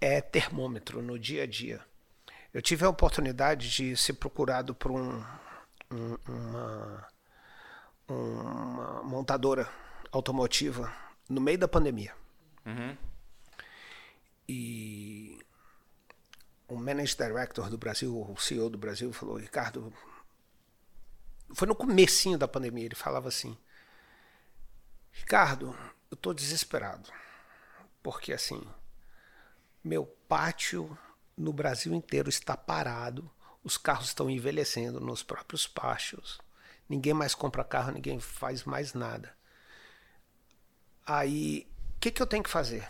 [0.00, 1.80] é termômetro no dia a dia.
[2.52, 5.24] Eu tive a oportunidade de ser procurado por um,
[5.90, 7.08] um, uma,
[8.08, 9.68] uma montadora
[10.10, 10.92] automotiva
[11.28, 12.14] no meio da pandemia.
[12.64, 12.96] Uhum.
[14.48, 15.38] E
[16.66, 19.92] o Managing Director do Brasil, o CEO do Brasil, falou, Ricardo,
[21.54, 23.56] foi no comecinho da pandemia, ele falava assim,
[25.12, 25.76] Ricardo,
[26.10, 27.10] eu estou desesperado.
[28.02, 28.62] Porque assim,
[29.82, 30.96] meu pátio
[31.36, 33.30] no Brasil inteiro está parado,
[33.62, 36.40] os carros estão envelhecendo nos próprios pátios.
[36.88, 39.36] Ninguém mais compra carro, ninguém faz mais nada.
[41.06, 42.88] Aí, o que, que eu tenho que fazer?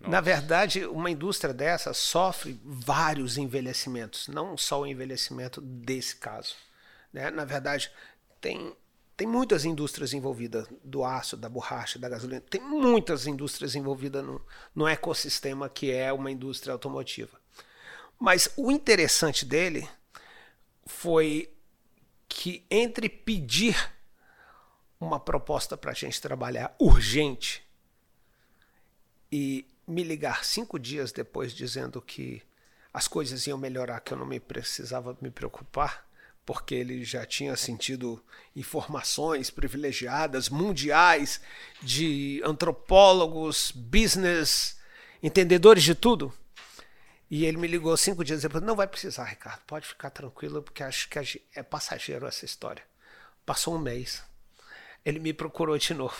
[0.00, 0.10] Nossa.
[0.10, 6.54] Na verdade, uma indústria dessa sofre vários envelhecimentos, não só o envelhecimento desse caso.
[7.12, 7.30] Né?
[7.30, 7.90] Na verdade,
[8.40, 8.76] tem
[9.18, 14.40] tem muitas indústrias envolvidas, do aço, da borracha, da gasolina, tem muitas indústrias envolvidas no,
[14.72, 17.36] no ecossistema que é uma indústria automotiva.
[18.16, 19.88] Mas o interessante dele
[20.86, 21.52] foi
[22.28, 23.92] que entre pedir
[25.00, 27.66] uma proposta para a gente trabalhar urgente
[29.32, 32.40] e me ligar cinco dias depois dizendo que
[32.94, 36.07] as coisas iam melhorar, que eu não me precisava me preocupar,
[36.48, 38.24] porque ele já tinha sentido
[38.56, 41.42] informações privilegiadas mundiais
[41.82, 44.78] de antropólogos, business,
[45.22, 46.32] entendedores de tudo.
[47.30, 50.82] E ele me ligou cinco dias depois: não vai precisar, Ricardo, pode ficar tranquilo, porque
[50.82, 51.18] acho que
[51.54, 52.82] é passageiro essa história.
[53.44, 54.22] Passou um mês,
[55.04, 56.16] ele me procurou de novo.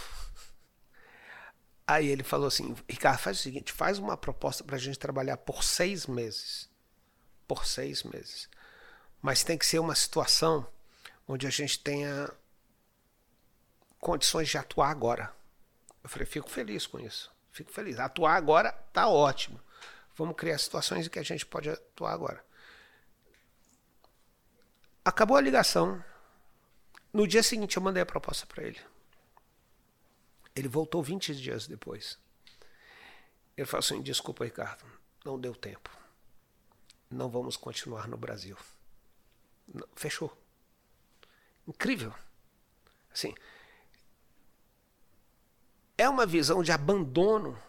[1.88, 5.38] Aí ele falou assim: Ricardo, faz o seguinte, faz uma proposta para a gente trabalhar
[5.38, 6.68] por seis meses.
[7.46, 8.46] Por seis meses.
[9.20, 10.66] Mas tem que ser uma situação
[11.26, 12.30] onde a gente tenha
[14.00, 15.32] condições de atuar agora.
[16.02, 17.30] Eu falei, fico feliz com isso.
[17.50, 17.98] Fico feliz.
[17.98, 19.60] Atuar agora tá ótimo.
[20.16, 22.44] Vamos criar situações em que a gente pode atuar agora.
[25.04, 26.02] Acabou a ligação.
[27.12, 28.80] No dia seguinte eu mandei a proposta para ele.
[30.54, 32.18] Ele voltou 20 dias depois.
[33.56, 34.84] Ele falou assim: desculpa, Ricardo,
[35.24, 35.90] não deu tempo.
[37.10, 38.56] Não vamos continuar no Brasil.
[39.94, 40.36] Fechou.
[41.66, 42.14] Incrível.
[43.12, 43.34] Assim,
[45.96, 47.60] é uma visão de abandono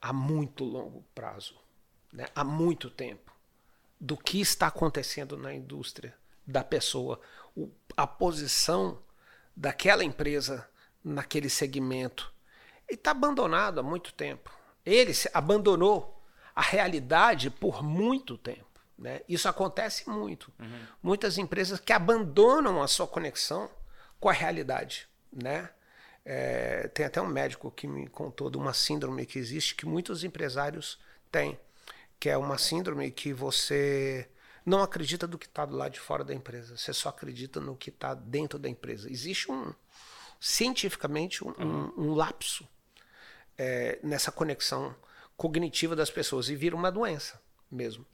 [0.00, 1.56] a muito longo prazo,
[2.12, 2.26] né?
[2.34, 3.32] há muito tempo,
[4.00, 7.20] do que está acontecendo na indústria da pessoa,
[7.56, 9.02] o, a posição
[9.56, 10.68] daquela empresa
[11.02, 12.32] naquele segmento.
[12.88, 14.50] Ele está abandonado há muito tempo.
[14.84, 16.22] Ele abandonou
[16.54, 18.67] a realidade por muito tempo.
[18.98, 19.20] Né?
[19.28, 20.52] Isso acontece muito.
[20.58, 20.86] Uhum.
[21.02, 23.70] Muitas empresas que abandonam a sua conexão
[24.18, 25.08] com a realidade.
[25.32, 25.70] Né?
[26.24, 30.24] É, tem até um médico que me contou de uma síndrome que existe que muitos
[30.24, 30.98] empresários
[31.30, 31.58] têm,
[32.18, 34.28] que é uma síndrome que você
[34.66, 37.76] não acredita do que está do lado de fora da empresa, você só acredita no
[37.76, 39.10] que está dentro da empresa.
[39.10, 39.72] Existe um
[40.40, 41.92] cientificamente um, uhum.
[41.96, 42.68] um, um lapso
[43.56, 44.94] é, nessa conexão
[45.36, 47.40] cognitiva das pessoas e vira uma doença
[47.70, 48.04] mesmo.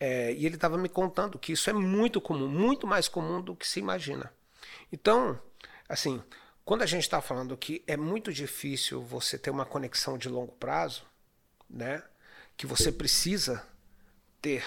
[0.00, 3.56] É, e ele estava me contando que isso é muito comum, muito mais comum do
[3.56, 4.32] que se imagina.
[4.92, 5.40] Então,
[5.88, 6.22] assim,
[6.64, 10.52] quando a gente está falando que é muito difícil você ter uma conexão de longo
[10.52, 11.04] prazo,
[11.68, 12.02] né?
[12.56, 13.66] Que você precisa
[14.40, 14.64] ter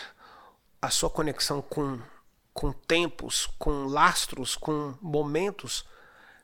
[0.82, 2.00] a sua conexão com,
[2.54, 5.86] com tempos, com lastros, com momentos.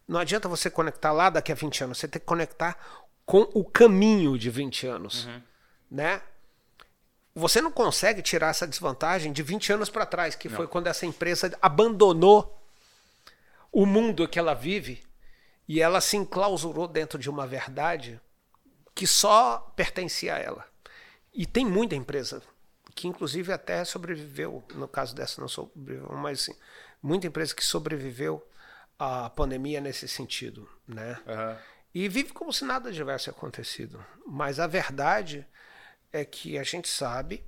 [0.08, 2.78] Não adianta você conectar lá daqui a 20 anos, você tem que conectar
[3.26, 5.42] com o caminho de 20 anos, uhum.
[5.92, 6.22] né?
[7.38, 10.56] Você não consegue tirar essa desvantagem de 20 anos para trás, que não.
[10.56, 12.60] foi quando essa empresa abandonou
[13.72, 15.04] o mundo que ela vive
[15.68, 18.20] e ela se enclausurou dentro de uma verdade
[18.96, 20.66] que só pertencia a ela.
[21.32, 22.42] E tem muita empresa
[22.96, 26.56] que inclusive até sobreviveu, no caso dessa não sobreviveu, mas assim,
[27.04, 28.44] muita empresa que sobreviveu
[28.98, 31.20] à pandemia nesse sentido, né?
[31.28, 31.58] Uhum.
[31.94, 34.04] E vive como se nada tivesse acontecido.
[34.26, 35.46] Mas a verdade
[36.18, 37.44] é que a gente sabe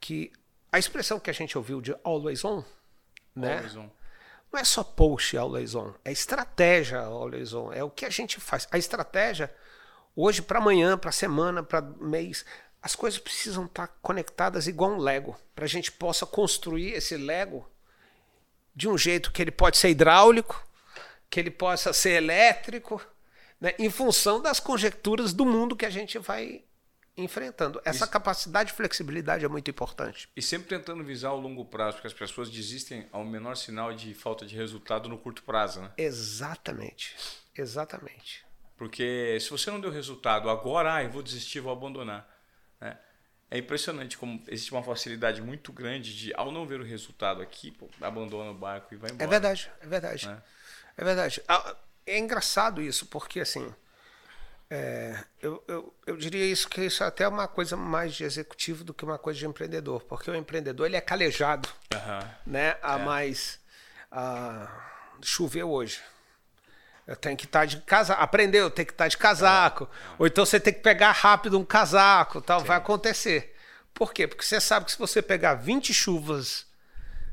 [0.00, 0.32] que
[0.70, 2.64] a expressão que a gente ouviu de always on,
[3.34, 3.56] né?
[3.56, 3.90] Always on.
[4.52, 8.38] Não é só post always on, é estratégia always on, é o que a gente
[8.38, 8.68] faz.
[8.70, 9.52] A estratégia
[10.14, 12.44] hoje para amanhã, para semana, para mês,
[12.82, 17.16] as coisas precisam estar tá conectadas igual um Lego, para a gente possa construir esse
[17.16, 17.66] Lego
[18.74, 20.66] de um jeito que ele pode ser hidráulico,
[21.30, 23.00] que ele possa ser elétrico,
[23.60, 26.64] né, em função das conjecturas do mundo que a gente vai
[27.16, 27.80] enfrentando.
[27.84, 28.12] Essa Isso.
[28.12, 30.28] capacidade de flexibilidade é muito importante.
[30.34, 34.14] E sempre tentando visar o longo prazo, porque as pessoas desistem ao menor sinal de
[34.14, 35.90] falta de resultado no curto prazo, né?
[35.96, 37.14] Exatamente.
[37.56, 38.44] Exatamente.
[38.76, 42.28] Porque se você não deu resultado agora, ah, eu vou desistir, vou abandonar.
[42.80, 42.98] Né?
[43.50, 47.70] É impressionante como existe uma facilidade muito grande de, ao não ver o resultado aqui,
[47.70, 49.24] pô, abandona o barco e vai embora.
[49.24, 50.26] É verdade, é verdade.
[50.26, 50.42] Né?
[50.96, 51.42] É verdade.
[51.46, 53.72] Ah, é engraçado isso, porque assim
[54.74, 58.82] é, eu, eu, eu diria isso que isso é até uma coisa mais de executivo
[58.82, 62.28] do que uma coisa de empreendedor, porque o empreendedor ele é calejado, uhum.
[62.46, 62.78] né?
[62.82, 63.04] A é.
[63.04, 63.60] mais
[64.10, 64.66] a,
[65.20, 66.00] choveu hoje.
[67.06, 70.16] Eu tenho que estar tá de casa, aprendeu, tem que estar tá de casaco, uhum.
[70.20, 72.66] ou então você tem que pegar rápido um casaco, tal, Sim.
[72.66, 73.54] vai acontecer.
[73.92, 74.26] Por quê?
[74.26, 76.66] Porque você sabe que se você pegar 20 chuvas,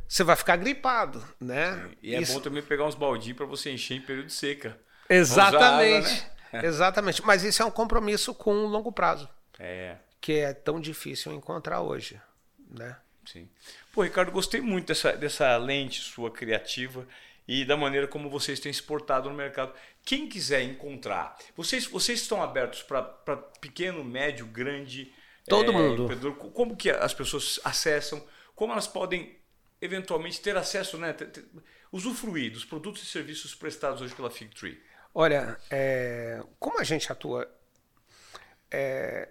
[0.06, 1.90] você vai ficar gripado, né?
[2.04, 2.34] E é isso...
[2.34, 4.78] bom também pegar uns baldinhos para você encher em período de seca.
[5.10, 6.06] Exatamente.
[6.06, 6.39] Água, né?
[6.64, 7.22] Exatamente.
[7.24, 9.30] Mas isso é um compromisso com um longo prazo.
[9.58, 9.98] É.
[10.22, 12.20] Que é tão difícil encontrar hoje.
[12.70, 12.96] Né?
[13.26, 13.50] Sim.
[13.94, 17.08] Pô, Ricardo, gostei muito dessa, dessa lente sua criativa
[17.48, 19.74] e da maneira como vocês têm exportado no mercado.
[20.06, 23.02] Quem quiser encontrar, vocês, vocês estão abertos para
[23.60, 25.12] pequeno, médio, grande?
[25.48, 26.36] Todo é, mundo.
[26.54, 28.24] Como que as pessoas acessam?
[28.56, 29.36] Como elas podem
[29.82, 31.46] eventualmente ter acesso, né, ter, ter,
[31.92, 34.80] usufruir dos produtos e serviços prestados hoje pela Figtree?
[35.20, 37.46] Olha, é, como a gente atua,
[38.72, 39.28] é,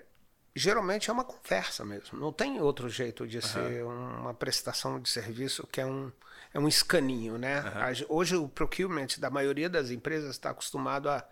[0.55, 2.18] geralmente é uma conversa mesmo.
[2.18, 3.43] Não tem outro jeito de uhum.
[3.43, 6.12] ser uma prestação de serviço que é um,
[6.53, 7.62] é um escaninho, né?
[7.62, 8.16] Uhum.
[8.18, 11.26] Hoje o procurement da maioria das empresas está acostumado a.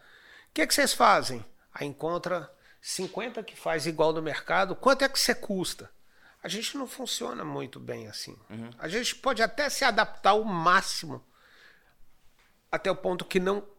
[0.49, 1.45] O que, é que vocês fazem?
[1.75, 2.51] Aí encontra
[2.81, 4.75] 50 que faz igual no mercado.
[4.75, 5.91] Quanto é que você custa?
[6.43, 8.35] A gente não funciona muito bem assim.
[8.49, 8.71] Uhum.
[8.79, 11.23] A gente pode até se adaptar ao máximo
[12.73, 13.76] até o ponto que não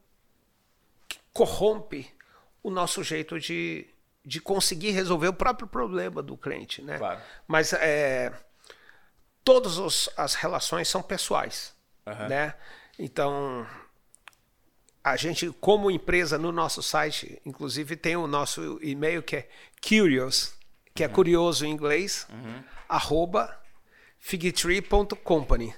[1.38, 2.12] corrompe
[2.64, 3.88] o nosso jeito de,
[4.26, 6.98] de conseguir resolver o próprio problema do cliente, né?
[6.98, 7.22] Claro.
[7.48, 8.34] Mas é,
[9.44, 11.76] todas os, as relações são pessoais,
[12.08, 12.28] uhum.
[12.28, 12.56] né?
[12.98, 13.68] Então
[15.04, 20.56] a gente, como empresa, no nosso site, inclusive tem o nosso e-mail que é curious,
[20.96, 21.14] que é uhum.
[21.14, 22.64] curioso em inglês, uhum.
[22.90, 23.62] arroba
[24.18, 25.76] figtree.company.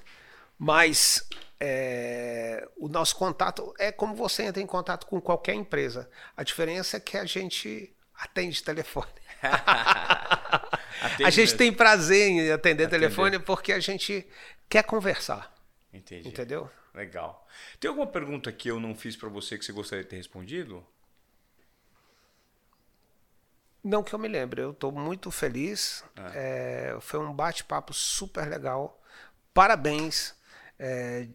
[0.58, 1.28] Mas
[1.60, 6.10] é, o nosso contato é como você entra em contato com qualquer empresa.
[6.34, 9.12] A diferença é que a gente atende telefone.
[11.24, 14.26] a gente tem prazer em atender, atender, telefone porque a gente
[14.68, 15.54] quer conversar.
[15.92, 16.28] Entendi.
[16.28, 16.70] Entendeu?
[16.94, 17.46] Legal.
[17.78, 20.84] Tem alguma pergunta que eu não fiz para você que você gostaria de ter respondido?
[23.82, 24.62] Não que eu me lembre.
[24.62, 26.04] Eu estou muito feliz.
[26.34, 26.94] É.
[26.94, 29.00] É, foi um bate-papo super legal.
[29.54, 30.34] Parabéns.
[30.78, 31.28] É,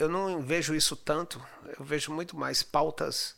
[0.00, 1.40] eu não vejo isso tanto.
[1.78, 3.34] Eu vejo muito mais pautas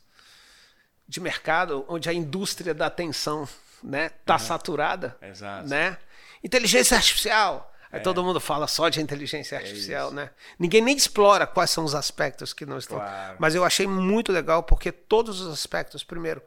[1.07, 3.47] de mercado onde a indústria da atenção
[3.83, 4.39] né tá uhum.
[4.39, 5.67] saturada Exato.
[5.67, 5.97] né
[6.43, 8.01] inteligência artificial aí é.
[8.01, 11.83] todo mundo fala só de inteligência é artificial é né ninguém nem explora quais são
[11.83, 13.35] os aspectos que não estão claro.
[13.37, 16.41] mas eu achei muito legal porque todos os aspectos primeiro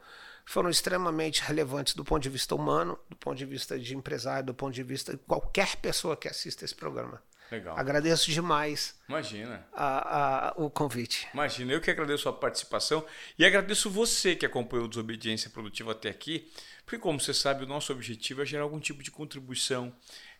[0.46, 4.54] foram extremamente relevantes do ponto de vista humano do ponto de vista de empresário do
[4.54, 7.20] ponto de vista de qualquer pessoa que assista esse programa
[7.50, 7.78] Legal.
[7.78, 8.98] Agradeço demais.
[9.08, 9.66] Imagina.
[9.72, 11.28] A, a, o convite.
[11.32, 13.04] Imagina, eu que agradeço a participação
[13.38, 16.50] e agradeço você que acompanhou o Desobediência Produtiva até aqui,
[16.84, 19.94] porque, como você sabe, o nosso objetivo é gerar algum tipo de contribuição,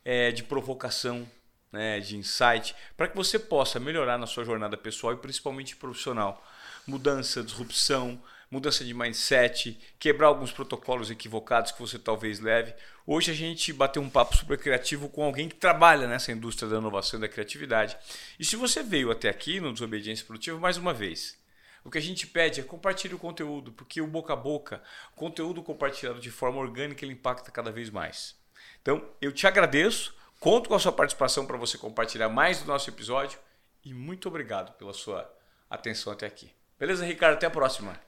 [0.05, 1.29] é, de provocação,
[1.73, 6.45] né, de insight, para que você possa melhorar na sua jornada pessoal e principalmente profissional.
[6.87, 12.75] Mudança, disrupção, mudança de mindset, quebrar alguns protocolos equivocados que você talvez leve.
[13.07, 16.79] Hoje a gente bateu um papo super criativo com alguém que trabalha nessa indústria da
[16.79, 17.97] inovação e da criatividade.
[18.39, 21.39] E se você veio até aqui no Desobediência Produtiva, mais uma vez,
[21.85, 24.83] o que a gente pede é compartilhe o conteúdo, porque o boca a boca,
[25.13, 28.37] o conteúdo compartilhado de forma orgânica, ele impacta cada vez mais.
[28.83, 32.91] Então, eu te agradeço, conto com a sua participação para você compartilhar mais do nosso
[32.91, 33.39] episódio
[33.85, 35.33] e muito obrigado pela sua
[35.71, 36.51] atenção até aqui.
[36.79, 37.35] Beleza, Ricardo?
[37.35, 38.06] Até a próxima.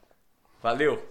[0.62, 1.08] Valeu!